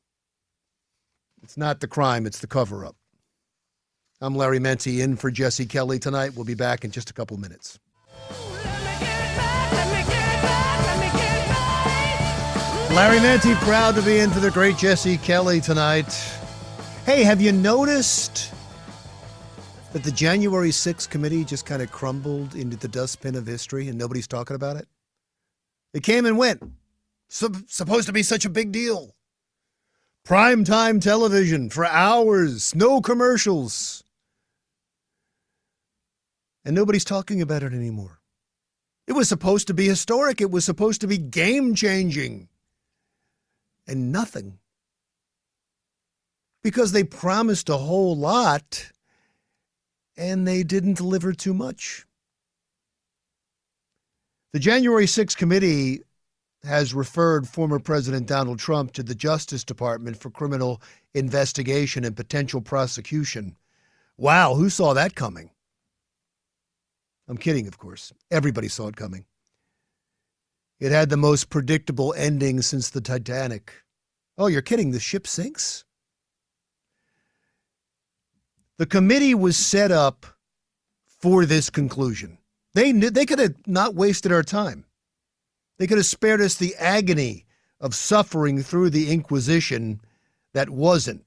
it's 1.43 1.55
not 1.55 1.79
the 1.79 1.87
crime, 1.87 2.25
it's 2.25 2.39
the 2.39 2.47
cover 2.47 2.83
up. 2.83 2.95
I'm 4.19 4.35
Larry 4.35 4.57
Mendte 4.57 4.99
in 4.99 5.15
for 5.15 5.29
Jesse 5.29 5.67
Kelly 5.67 5.99
tonight. 5.99 6.33
We'll 6.35 6.45
be 6.45 6.55
back 6.55 6.83
in 6.83 6.89
just 6.89 7.11
a 7.11 7.13
couple 7.13 7.37
minutes. 7.37 7.77
Larry 12.89 13.19
Mendte, 13.19 13.55
proud 13.57 13.93
to 13.95 14.01
be 14.01 14.17
in 14.17 14.31
for 14.31 14.39
the 14.39 14.49
great 14.51 14.77
Jesse 14.77 15.17
Kelly 15.17 15.61
tonight. 15.61 16.11
Hey, 17.05 17.23
have 17.23 17.41
you 17.41 17.51
noticed 17.51 18.51
that 19.91 20.03
the 20.03 20.11
January 20.11 20.69
6th 20.69 21.09
committee 21.09 21.43
just 21.43 21.65
kind 21.67 21.83
of 21.83 21.91
crumbled 21.91 22.55
into 22.55 22.75
the 22.75 22.87
dustbin 22.87 23.35
of 23.35 23.45
history 23.45 23.87
and 23.87 23.99
nobody's 23.99 24.27
talking 24.27 24.55
about 24.55 24.77
it? 24.77 24.87
It 25.93 26.01
came 26.01 26.25
and 26.25 26.39
went. 26.39 26.63
Sup- 27.33 27.67
supposed 27.67 28.05
to 28.05 28.13
be 28.13 28.21
such 28.21 28.45
a 28.45 28.49
big 28.49 28.71
deal. 28.71 29.15
Prime 30.23 30.63
time 30.63 30.99
television 30.99 31.67
for 31.71 31.83
hours, 31.83 32.75
no 32.75 33.01
commercials. 33.01 34.03
And 36.63 36.75
nobody's 36.75 37.03
talking 37.03 37.41
about 37.41 37.63
it 37.63 37.73
anymore. 37.73 38.19
It 39.07 39.13
was 39.13 39.27
supposed 39.29 39.65
to 39.65 39.73
be 39.73 39.87
historic, 39.87 40.41
it 40.41 40.51
was 40.51 40.63
supposed 40.63 41.01
to 41.01 41.07
be 41.07 41.17
game 41.17 41.73
changing 41.73 42.49
and 43.87 44.11
nothing. 44.11 44.59
Because 46.61 46.91
they 46.91 47.03
promised 47.03 47.67
a 47.67 47.77
whole 47.77 48.15
lot 48.15 48.91
and 50.15 50.47
they 50.47 50.61
didn't 50.61 50.97
deliver 50.97 51.33
too 51.33 51.55
much. 51.55 52.05
The 54.51 54.59
January 54.59 55.07
6th 55.07 55.35
committee 55.35 56.03
has 56.63 56.93
referred 56.93 57.47
former 57.47 57.79
President 57.79 58.27
Donald 58.27 58.59
Trump 58.59 58.93
to 58.93 59.03
the 59.03 59.15
Justice 59.15 59.63
Department 59.63 60.17
for 60.17 60.29
criminal 60.29 60.81
investigation 61.13 62.05
and 62.05 62.15
potential 62.15 62.61
prosecution. 62.61 63.57
Wow, 64.17 64.55
who 64.55 64.69
saw 64.69 64.93
that 64.93 65.15
coming? 65.15 65.49
I'm 67.27 67.37
kidding, 67.37 67.67
of 67.67 67.77
course. 67.77 68.13
Everybody 68.31 68.67
saw 68.67 68.87
it 68.87 68.95
coming. 68.95 69.25
It 70.79 70.91
had 70.91 71.09
the 71.09 71.17
most 71.17 71.49
predictable 71.49 72.13
ending 72.17 72.61
since 72.61 72.89
the 72.89 73.01
Titanic. 73.01 73.73
Oh, 74.37 74.47
you're 74.47 74.61
kidding. 74.61 74.91
The 74.91 74.99
ship 74.99 75.27
sinks? 75.27 75.85
The 78.77 78.85
committee 78.85 79.35
was 79.35 79.55
set 79.57 79.91
up 79.91 80.25
for 81.05 81.45
this 81.45 81.69
conclusion. 81.69 82.37
They 82.73 82.91
knew, 82.91 83.09
they 83.09 83.25
could 83.25 83.39
have 83.39 83.55
not 83.67 83.95
wasted 83.95 84.31
our 84.31 84.43
time. 84.43 84.85
They 85.77 85.87
could 85.87 85.97
have 85.97 86.05
spared 86.05 86.41
us 86.41 86.55
the 86.55 86.75
agony 86.75 87.45
of 87.79 87.95
suffering 87.95 88.61
through 88.61 88.91
the 88.91 89.11
Inquisition 89.11 90.01
that 90.53 90.69
wasn't. 90.69 91.25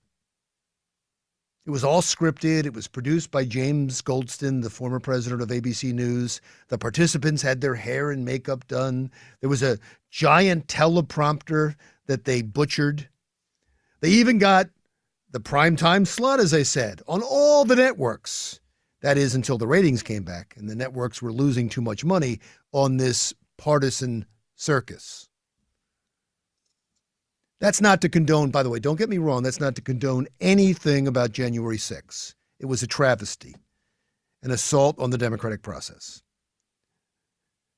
It 1.67 1.71
was 1.71 1.83
all 1.83 2.01
scripted. 2.01 2.65
It 2.65 2.75
was 2.75 2.87
produced 2.87 3.33
by 3.33 3.45
James 3.45 4.01
Goldston, 4.01 4.63
the 4.63 4.71
former 4.71 5.01
president 5.01 5.43
of 5.43 5.49
ABC 5.49 5.93
News. 5.93 6.41
The 6.69 6.79
participants 6.79 7.43
had 7.43 7.61
their 7.61 7.75
hair 7.75 8.13
and 8.13 8.25
makeup 8.25 8.69
done. 8.69 9.11
There 9.41 9.51
was 9.51 9.65
a 9.65 9.79
giant 10.09 10.69
teleprompter 10.69 11.75
that 12.07 12.25
they 12.25 12.43
butchered. 12.43 13.09
They 14.01 14.11
even 14.11 14.39
got 14.39 14.69
the 15.33 15.41
primetime 15.41 16.07
slot, 16.07 16.39
as 16.39 16.55
I 16.55 16.63
said, 16.63 17.03
on 17.09 17.21
all 17.21 17.65
the 17.65 17.75
networks. 17.75 18.61
That 19.01 19.19
is 19.19 19.35
until 19.35 19.59
the 19.59 19.67
ratings 19.67 20.05
came 20.05 20.23
back 20.23 20.55
and 20.57 20.71
the 20.71 20.77
networks 20.77 21.21
were 21.21 21.33
losing 21.33 21.69
too 21.69 21.83
much 21.83 22.05
money 22.05 22.39
on 22.73 22.97
this 22.97 23.35
partisan 23.57 24.25
circus. 24.57 25.29
That's 27.61 27.81
not 27.81 28.01
to 28.03 28.09
condone, 28.09 28.51
by 28.51 28.63
the 28.63 28.71
way, 28.71 28.81
don't 28.81 28.99
get 28.99 29.09
me 29.09 29.19
wrong, 29.19 29.43
that's 29.43 29.61
not 29.61 29.77
to 29.77 29.83
condone 29.83 30.27
anything 30.41 31.07
about 31.07 31.33
January 31.33 31.79
6th. 31.79 32.35
It 32.59 32.67
was 32.67 32.83
a 32.83 32.87
travesty, 32.87 33.55
an 34.43 34.51
assault 34.51 34.99
on 34.99 35.11
the 35.11 35.19
democratic 35.19 35.63
process. 35.63 36.23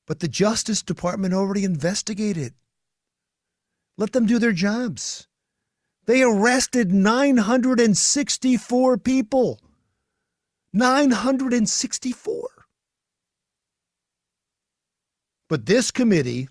But 0.07 0.19
the 0.19 0.27
Justice 0.27 0.81
Department 0.81 1.33
already 1.33 1.63
investigated. 1.63 2.53
Let 3.97 4.11
them 4.11 4.25
do 4.25 4.39
their 4.39 4.53
jobs. 4.53 5.27
They 6.05 6.23
arrested 6.23 6.91
964 6.91 8.97
people. 8.97 9.59
964. 10.73 12.49
But 15.47 15.65
this 15.65 15.91
committee 15.91 16.47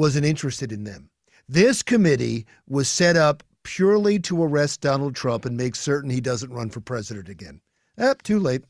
wasn't 0.00 0.24
interested 0.24 0.72
in 0.72 0.84
them. 0.84 1.10
This 1.46 1.82
committee 1.82 2.46
was 2.66 2.88
set 2.88 3.16
up 3.16 3.42
purely 3.64 4.18
to 4.20 4.42
arrest 4.42 4.80
Donald 4.80 5.14
Trump 5.14 5.44
and 5.44 5.58
make 5.58 5.76
certain 5.76 6.08
he 6.08 6.22
doesn't 6.22 6.54
run 6.54 6.70
for 6.70 6.80
president 6.80 7.28
again. 7.28 7.60
Up, 7.98 8.22
too 8.22 8.38
late. 8.38 8.62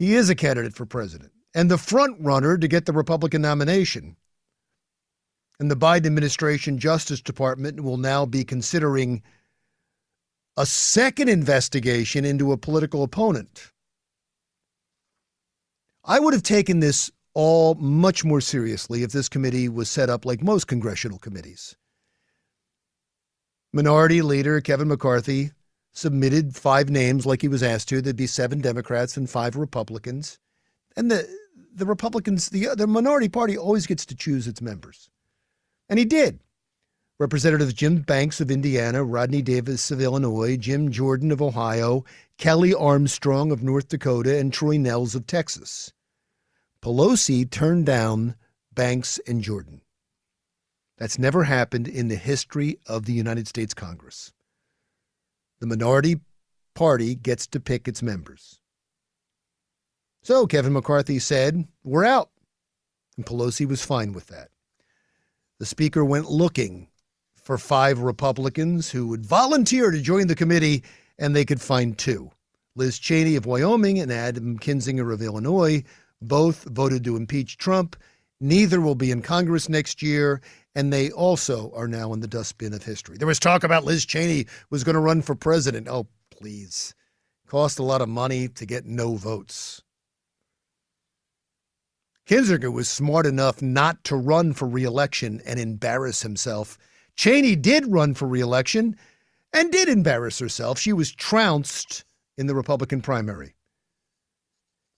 He 0.00 0.16
is 0.16 0.28
a 0.28 0.34
candidate 0.34 0.74
for 0.74 0.86
president 0.86 1.30
and 1.54 1.70
the 1.70 1.78
front 1.78 2.16
runner 2.20 2.58
to 2.58 2.66
get 2.66 2.84
the 2.84 2.92
Republican 2.92 3.42
nomination. 3.42 4.16
And 5.60 5.70
the 5.70 5.76
Biden 5.76 6.06
administration 6.06 6.78
Justice 6.78 7.20
Department 7.20 7.80
will 7.84 7.96
now 7.96 8.26
be 8.26 8.42
considering 8.42 9.22
a 10.56 10.66
second 10.66 11.28
investigation 11.28 12.24
into 12.24 12.50
a 12.50 12.56
political 12.56 13.04
opponent. 13.04 13.70
I 16.04 16.18
would 16.18 16.34
have 16.34 16.42
taken 16.42 16.80
this 16.80 17.12
all 17.34 17.74
much 17.74 18.24
more 18.24 18.40
seriously 18.40 19.02
if 19.02 19.12
this 19.12 19.28
committee 19.28 19.68
was 19.68 19.90
set 19.90 20.08
up 20.08 20.24
like 20.24 20.42
most 20.42 20.66
congressional 20.66 21.18
committees. 21.18 21.76
Minority 23.72 24.22
Leader 24.22 24.60
Kevin 24.60 24.88
McCarthy 24.88 25.50
submitted 25.92 26.54
five 26.54 26.90
names 26.90 27.26
like 27.26 27.42
he 27.42 27.48
was 27.48 27.62
asked 27.62 27.88
to. 27.88 28.00
There'd 28.00 28.16
be 28.16 28.26
seven 28.26 28.60
Democrats 28.60 29.16
and 29.16 29.28
five 29.28 29.56
Republicans. 29.56 30.38
And 30.96 31.10
the, 31.10 31.28
the 31.74 31.86
Republicans, 31.86 32.50
the, 32.50 32.68
the 32.76 32.86
minority 32.86 33.28
party 33.28 33.58
always 33.58 33.86
gets 33.86 34.06
to 34.06 34.14
choose 34.14 34.46
its 34.46 34.62
members. 34.62 35.10
And 35.88 35.98
he 35.98 36.04
did. 36.04 36.40
Representative 37.18 37.74
Jim 37.74 38.02
Banks 38.02 38.40
of 38.40 38.50
Indiana, 38.50 39.04
Rodney 39.04 39.40
Davis 39.40 39.90
of 39.92 40.00
Illinois, 40.00 40.56
Jim 40.56 40.90
Jordan 40.90 41.30
of 41.30 41.40
Ohio, 41.40 42.04
Kelly 42.38 42.74
Armstrong 42.74 43.52
of 43.52 43.62
North 43.62 43.88
Dakota, 43.88 44.36
and 44.36 44.52
Troy 44.52 44.76
Nehls 44.76 45.14
of 45.14 45.26
Texas. 45.26 45.92
Pelosi 46.84 47.50
turned 47.50 47.86
down 47.86 48.34
Banks 48.74 49.18
and 49.26 49.40
Jordan. 49.40 49.80
That's 50.98 51.18
never 51.18 51.44
happened 51.44 51.88
in 51.88 52.08
the 52.08 52.14
history 52.14 52.78
of 52.86 53.06
the 53.06 53.14
United 53.14 53.48
States 53.48 53.72
Congress. 53.72 54.34
The 55.60 55.66
minority 55.66 56.20
party 56.74 57.14
gets 57.14 57.46
to 57.46 57.58
pick 57.58 57.88
its 57.88 58.02
members. 58.02 58.60
So 60.22 60.46
Kevin 60.46 60.74
McCarthy 60.74 61.18
said, 61.20 61.66
We're 61.84 62.04
out. 62.04 62.28
And 63.16 63.24
Pelosi 63.24 63.66
was 63.66 63.82
fine 63.82 64.12
with 64.12 64.26
that. 64.26 64.50
The 65.58 65.64
Speaker 65.64 66.04
went 66.04 66.30
looking 66.30 66.88
for 67.42 67.56
five 67.56 68.00
Republicans 68.00 68.90
who 68.90 69.08
would 69.08 69.24
volunteer 69.24 69.90
to 69.90 70.02
join 70.02 70.26
the 70.26 70.34
committee, 70.34 70.84
and 71.18 71.34
they 71.34 71.46
could 71.46 71.62
find 71.62 71.96
two 71.96 72.30
Liz 72.76 72.98
Cheney 72.98 73.36
of 73.36 73.46
Wyoming 73.46 74.00
and 74.00 74.12
Adam 74.12 74.58
Kinzinger 74.58 75.14
of 75.14 75.22
Illinois. 75.22 75.82
Both 76.28 76.64
voted 76.64 77.04
to 77.04 77.16
impeach 77.16 77.56
Trump. 77.56 77.96
Neither 78.40 78.80
will 78.80 78.94
be 78.94 79.10
in 79.10 79.22
Congress 79.22 79.68
next 79.68 80.02
year, 80.02 80.40
and 80.74 80.92
they 80.92 81.10
also 81.10 81.70
are 81.74 81.88
now 81.88 82.12
in 82.12 82.20
the 82.20 82.26
dustbin 82.26 82.72
of 82.72 82.84
history. 82.84 83.16
There 83.16 83.26
was 83.26 83.38
talk 83.38 83.62
about 83.62 83.84
Liz 83.84 84.04
Cheney 84.04 84.46
was 84.70 84.84
going 84.84 84.94
to 84.94 85.00
run 85.00 85.22
for 85.22 85.34
president. 85.34 85.88
Oh, 85.88 86.08
please. 86.30 86.94
Cost 87.46 87.78
a 87.78 87.84
lot 87.84 88.00
of 88.00 88.08
money 88.08 88.48
to 88.48 88.66
get 88.66 88.86
no 88.86 89.14
votes. 89.16 89.82
Kinzinger 92.26 92.72
was 92.72 92.88
smart 92.88 93.26
enough 93.26 93.60
not 93.60 94.02
to 94.04 94.16
run 94.16 94.54
for 94.54 94.66
reelection 94.66 95.42
and 95.46 95.60
embarrass 95.60 96.22
himself. 96.22 96.78
Cheney 97.16 97.54
did 97.54 97.92
run 97.92 98.14
for 98.14 98.26
reelection 98.26 98.96
and 99.52 99.70
did 99.70 99.88
embarrass 99.88 100.38
herself. 100.38 100.78
She 100.78 100.92
was 100.92 101.12
trounced 101.12 102.04
in 102.38 102.46
the 102.46 102.54
Republican 102.54 103.02
primary. 103.02 103.54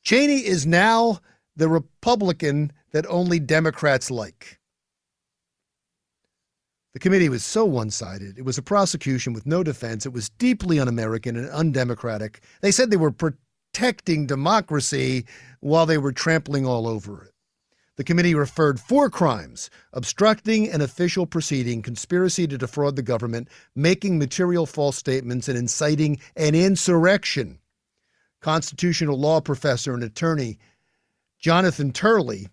Cheney 0.06 0.46
is 0.46 0.64
now 0.68 1.18
the 1.56 1.68
Republican 1.68 2.70
that 2.92 3.04
only 3.08 3.40
Democrats 3.40 4.08
like. 4.08 4.60
The 6.92 7.00
committee 7.00 7.28
was 7.28 7.44
so 7.44 7.64
one 7.64 7.90
sided. 7.90 8.38
It 8.38 8.44
was 8.44 8.56
a 8.56 8.62
prosecution 8.62 9.32
with 9.32 9.46
no 9.46 9.64
defense. 9.64 10.06
It 10.06 10.12
was 10.12 10.28
deeply 10.28 10.78
un 10.78 10.86
American 10.86 11.36
and 11.36 11.50
undemocratic. 11.50 12.40
They 12.60 12.70
said 12.70 12.92
they 12.92 12.96
were 12.96 13.10
protecting 13.10 14.26
democracy 14.26 15.26
while 15.58 15.86
they 15.86 15.98
were 15.98 16.12
trampling 16.12 16.64
all 16.64 16.86
over 16.86 17.24
it. 17.24 17.32
The 17.96 18.04
committee 18.04 18.36
referred 18.36 18.78
four 18.78 19.10
crimes 19.10 19.70
obstructing 19.92 20.70
an 20.70 20.82
official 20.82 21.26
proceeding, 21.26 21.82
conspiracy 21.82 22.46
to 22.46 22.56
defraud 22.56 22.94
the 22.94 23.02
government, 23.02 23.48
making 23.74 24.20
material 24.20 24.66
false 24.66 24.96
statements, 24.96 25.48
and 25.48 25.58
inciting 25.58 26.20
an 26.36 26.54
insurrection. 26.54 27.58
Constitutional 28.46 29.18
law 29.18 29.40
professor 29.40 29.92
and 29.92 30.04
attorney 30.04 30.56
Jonathan 31.40 31.92
Turley 31.92 32.46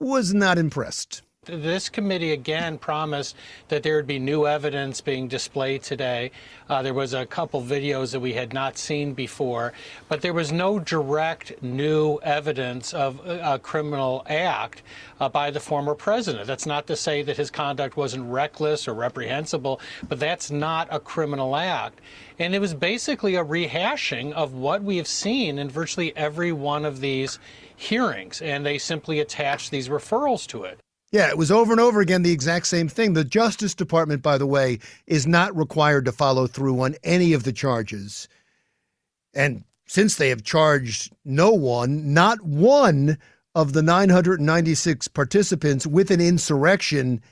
was 0.00 0.34
not 0.34 0.58
impressed. 0.58 1.22
This 1.46 1.88
committee 1.88 2.32
again 2.32 2.76
promised 2.76 3.36
that 3.68 3.84
there 3.84 3.94
would 3.94 4.06
be 4.08 4.18
new 4.18 4.48
evidence 4.48 5.00
being 5.00 5.28
displayed 5.28 5.84
today. 5.84 6.32
Uh, 6.68 6.82
there 6.82 6.92
was 6.92 7.14
a 7.14 7.24
couple 7.24 7.62
videos 7.62 8.10
that 8.10 8.18
we 8.18 8.32
had 8.32 8.52
not 8.52 8.76
seen 8.76 9.14
before, 9.14 9.72
but 10.08 10.22
there 10.22 10.32
was 10.32 10.50
no 10.50 10.80
direct 10.80 11.62
new 11.62 12.18
evidence 12.24 12.92
of 12.92 13.20
a 13.24 13.60
criminal 13.60 14.24
act 14.28 14.82
uh, 15.20 15.28
by 15.28 15.52
the 15.52 15.60
former 15.60 15.94
president. 15.94 16.48
That's 16.48 16.66
not 16.66 16.88
to 16.88 16.96
say 16.96 17.22
that 17.22 17.36
his 17.36 17.52
conduct 17.52 17.96
wasn't 17.96 18.28
reckless 18.28 18.88
or 18.88 18.94
reprehensible, 18.94 19.80
but 20.08 20.18
that's 20.18 20.50
not 20.50 20.88
a 20.90 20.98
criminal 20.98 21.54
act. 21.54 22.00
And 22.40 22.56
it 22.56 22.60
was 22.60 22.74
basically 22.74 23.36
a 23.36 23.44
rehashing 23.44 24.32
of 24.32 24.52
what 24.52 24.82
we 24.82 24.96
have 24.96 25.06
seen 25.06 25.60
in 25.60 25.70
virtually 25.70 26.16
every 26.16 26.50
one 26.50 26.84
of 26.84 26.98
these 26.98 27.38
hearings, 27.76 28.42
and 28.42 28.66
they 28.66 28.78
simply 28.78 29.20
attached 29.20 29.70
these 29.70 29.88
referrals 29.88 30.44
to 30.48 30.64
it. 30.64 30.80
Yeah, 31.12 31.28
it 31.28 31.38
was 31.38 31.52
over 31.52 31.72
and 31.72 31.80
over 31.80 32.00
again 32.00 32.22
the 32.22 32.32
exact 32.32 32.66
same 32.66 32.88
thing. 32.88 33.12
The 33.12 33.24
Justice 33.24 33.74
Department, 33.74 34.22
by 34.22 34.38
the 34.38 34.46
way, 34.46 34.80
is 35.06 35.26
not 35.26 35.56
required 35.56 36.04
to 36.06 36.12
follow 36.12 36.46
through 36.46 36.80
on 36.80 36.96
any 37.04 37.32
of 37.32 37.44
the 37.44 37.52
charges. 37.52 38.28
And 39.32 39.64
since 39.86 40.16
they 40.16 40.30
have 40.30 40.42
charged 40.42 41.12
no 41.24 41.52
one, 41.52 42.12
not 42.12 42.42
one 42.42 43.18
of 43.54 43.72
the 43.72 43.82
996 43.82 45.08
participants 45.08 45.86
with 45.86 46.10
an 46.10 46.20
insurrection, 46.20 47.22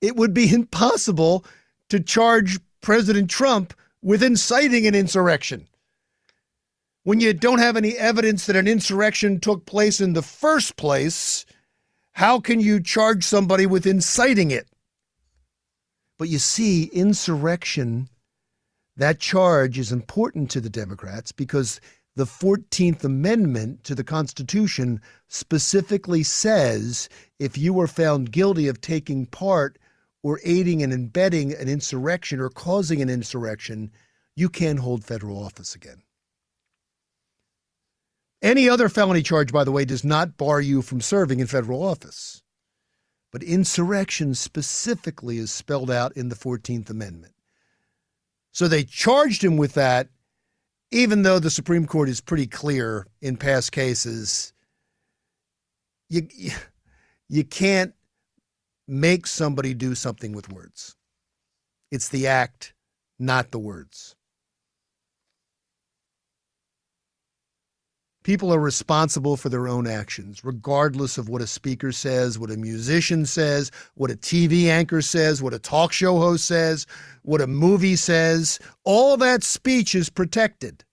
it 0.00 0.16
would 0.16 0.34
be 0.34 0.48
impossible 0.54 1.44
to 1.88 2.00
charge 2.00 2.58
President 2.82 3.30
Trump 3.30 3.72
with 4.02 4.22
inciting 4.22 4.86
an 4.86 4.94
insurrection. 4.94 5.66
When 7.04 7.20
you 7.20 7.32
don't 7.32 7.58
have 7.58 7.76
any 7.76 7.96
evidence 7.96 8.46
that 8.46 8.56
an 8.56 8.68
insurrection 8.68 9.40
took 9.40 9.66
place 9.66 10.00
in 10.00 10.12
the 10.12 10.22
first 10.22 10.76
place, 10.76 11.44
how 12.14 12.38
can 12.38 12.60
you 12.60 12.80
charge 12.80 13.24
somebody 13.24 13.66
with 13.66 13.86
inciting 13.86 14.52
it? 14.52 14.68
But 16.16 16.28
you 16.28 16.38
see, 16.38 16.84
insurrection, 16.84 18.08
that 18.96 19.18
charge 19.18 19.78
is 19.78 19.90
important 19.90 20.48
to 20.52 20.60
the 20.60 20.70
Democrats 20.70 21.32
because 21.32 21.80
the 22.14 22.24
14th 22.24 23.02
Amendment 23.02 23.82
to 23.82 23.96
the 23.96 24.04
Constitution 24.04 25.00
specifically 25.26 26.22
says 26.22 27.08
if 27.40 27.58
you 27.58 27.80
are 27.80 27.88
found 27.88 28.30
guilty 28.30 28.68
of 28.68 28.80
taking 28.80 29.26
part 29.26 29.76
or 30.22 30.40
aiding 30.44 30.84
and 30.84 30.92
abetting 30.92 31.52
an 31.52 31.68
insurrection 31.68 32.38
or 32.38 32.48
causing 32.48 33.02
an 33.02 33.10
insurrection, 33.10 33.90
you 34.36 34.48
can't 34.48 34.78
hold 34.78 35.04
federal 35.04 35.44
office 35.44 35.74
again. 35.74 36.02
Any 38.44 38.68
other 38.68 38.90
felony 38.90 39.22
charge, 39.22 39.54
by 39.54 39.64
the 39.64 39.72
way, 39.72 39.86
does 39.86 40.04
not 40.04 40.36
bar 40.36 40.60
you 40.60 40.82
from 40.82 41.00
serving 41.00 41.40
in 41.40 41.46
federal 41.46 41.82
office. 41.82 42.42
But 43.32 43.42
insurrection 43.42 44.34
specifically 44.34 45.38
is 45.38 45.50
spelled 45.50 45.90
out 45.90 46.14
in 46.14 46.28
the 46.28 46.34
14th 46.34 46.90
Amendment. 46.90 47.32
So 48.52 48.68
they 48.68 48.84
charged 48.84 49.42
him 49.42 49.56
with 49.56 49.72
that, 49.72 50.10
even 50.90 51.22
though 51.22 51.38
the 51.38 51.48
Supreme 51.48 51.86
Court 51.86 52.10
is 52.10 52.20
pretty 52.20 52.46
clear 52.46 53.06
in 53.22 53.38
past 53.38 53.72
cases. 53.72 54.52
You, 56.10 56.28
you 57.30 57.44
can't 57.44 57.94
make 58.86 59.26
somebody 59.26 59.72
do 59.72 59.94
something 59.94 60.32
with 60.32 60.52
words. 60.52 60.96
It's 61.90 62.10
the 62.10 62.26
act, 62.26 62.74
not 63.18 63.52
the 63.52 63.58
words. 63.58 64.16
People 68.24 68.52
are 68.52 68.58
responsible 68.58 69.36
for 69.36 69.50
their 69.50 69.68
own 69.68 69.86
actions, 69.86 70.42
regardless 70.42 71.18
of 71.18 71.28
what 71.28 71.42
a 71.42 71.46
speaker 71.46 71.92
says, 71.92 72.38
what 72.38 72.50
a 72.50 72.56
musician 72.56 73.26
says, 73.26 73.70
what 73.94 74.10
a 74.10 74.16
TV 74.16 74.66
anchor 74.66 75.02
says, 75.02 75.42
what 75.42 75.52
a 75.52 75.58
talk 75.58 75.92
show 75.92 76.18
host 76.18 76.46
says, 76.46 76.86
what 77.22 77.42
a 77.42 77.46
movie 77.46 77.96
says. 77.96 78.58
All 78.82 79.18
that 79.18 79.44
speech 79.44 79.94
is 79.94 80.08
protected. 80.08 80.84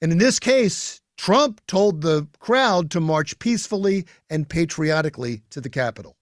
And 0.00 0.10
in 0.10 0.18
this 0.18 0.38
case, 0.38 1.02
Trump 1.18 1.60
told 1.66 2.00
the 2.00 2.26
crowd 2.38 2.90
to 2.90 3.00
march 3.00 3.38
peacefully 3.38 4.06
and 4.30 4.48
patriotically 4.48 5.42
to 5.50 5.60
the 5.60 5.70
Capitol. 5.70 6.16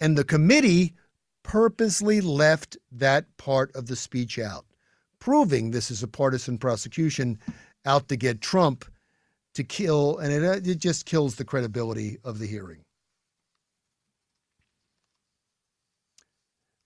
And 0.00 0.18
the 0.18 0.24
committee 0.24 0.94
purposely 1.44 2.20
left 2.20 2.76
that 2.90 3.36
part 3.36 3.74
of 3.76 3.86
the 3.86 3.96
speech 3.96 4.40
out, 4.40 4.64
proving 5.22 5.70
this 5.70 5.88
is 5.88 6.02
a 6.02 6.08
partisan 6.08 6.58
prosecution 6.58 7.38
out 7.86 8.08
to 8.08 8.16
get 8.16 8.40
Trump 8.40 8.84
to 9.54 9.62
kill, 9.62 10.18
and 10.18 10.32
it, 10.32 10.44
uh, 10.44 10.68
it 10.68 10.78
just 10.78 11.06
kills 11.06 11.36
the 11.36 11.44
credibility 11.44 12.18
of 12.24 12.40
the 12.40 12.46
hearing. 12.46 12.80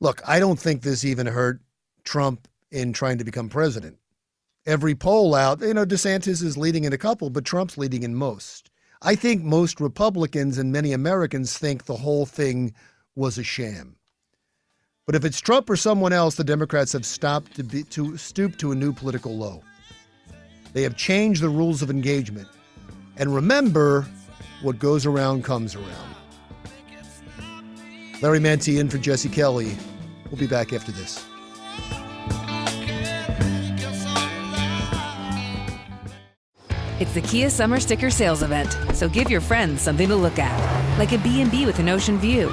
Look, 0.02 0.20
I 0.28 0.38
don't 0.38 0.58
think 0.58 0.82
this 0.82 1.02
even 1.02 1.26
hurt 1.26 1.62
Trump 2.04 2.46
in 2.70 2.92
trying 2.92 3.16
to 3.16 3.24
become 3.24 3.48
president. 3.48 3.96
Every 4.66 4.94
poll 4.94 5.34
out, 5.34 5.62
you 5.62 5.72
know, 5.72 5.86
DeSantis 5.86 6.42
is 6.42 6.58
leading 6.58 6.84
in 6.84 6.92
a 6.92 6.98
couple, 6.98 7.30
but 7.30 7.46
Trump's 7.46 7.78
leading 7.78 8.02
in 8.02 8.14
most. 8.14 8.70
I 9.00 9.14
think 9.14 9.44
most 9.44 9.80
Republicans 9.80 10.58
and 10.58 10.70
many 10.70 10.92
Americans 10.92 11.56
think 11.56 11.86
the 11.86 11.96
whole 11.96 12.26
thing 12.26 12.74
was 13.14 13.38
a 13.38 13.42
sham. 13.42 13.96
But 15.06 15.14
if 15.14 15.24
it's 15.24 15.38
Trump 15.40 15.70
or 15.70 15.76
someone 15.76 16.12
else, 16.12 16.34
the 16.34 16.42
Democrats 16.42 16.92
have 16.92 17.06
stopped 17.06 17.54
to, 17.54 17.62
be, 17.62 17.84
to 17.84 18.16
stoop 18.16 18.58
to 18.58 18.72
a 18.72 18.74
new 18.74 18.92
political 18.92 19.36
low. 19.36 19.62
They 20.72 20.82
have 20.82 20.96
changed 20.96 21.42
the 21.42 21.48
rules 21.48 21.80
of 21.80 21.90
engagement. 21.90 22.48
And 23.16 23.32
remember, 23.32 24.04
what 24.62 24.80
goes 24.80 25.06
around 25.06 25.44
comes 25.44 25.76
around. 25.76 26.16
Larry 28.20 28.40
Mendte 28.40 28.80
in 28.80 28.88
for 28.88 28.98
Jesse 28.98 29.28
Kelly. 29.28 29.76
We'll 30.28 30.40
be 30.40 30.48
back 30.48 30.72
after 30.72 30.90
this. 30.90 31.24
It's 36.98 37.12
the 37.14 37.20
Kia 37.20 37.48
Summer 37.48 37.78
Sticker 37.78 38.10
Sales 38.10 38.42
Event, 38.42 38.76
so 38.94 39.08
give 39.08 39.30
your 39.30 39.42
friends 39.42 39.82
something 39.82 40.08
to 40.08 40.16
look 40.16 40.38
at, 40.40 40.98
like 40.98 41.12
a 41.12 41.18
B&B 41.18 41.66
with 41.66 41.78
an 41.78 41.90
ocean 41.90 42.18
view, 42.18 42.52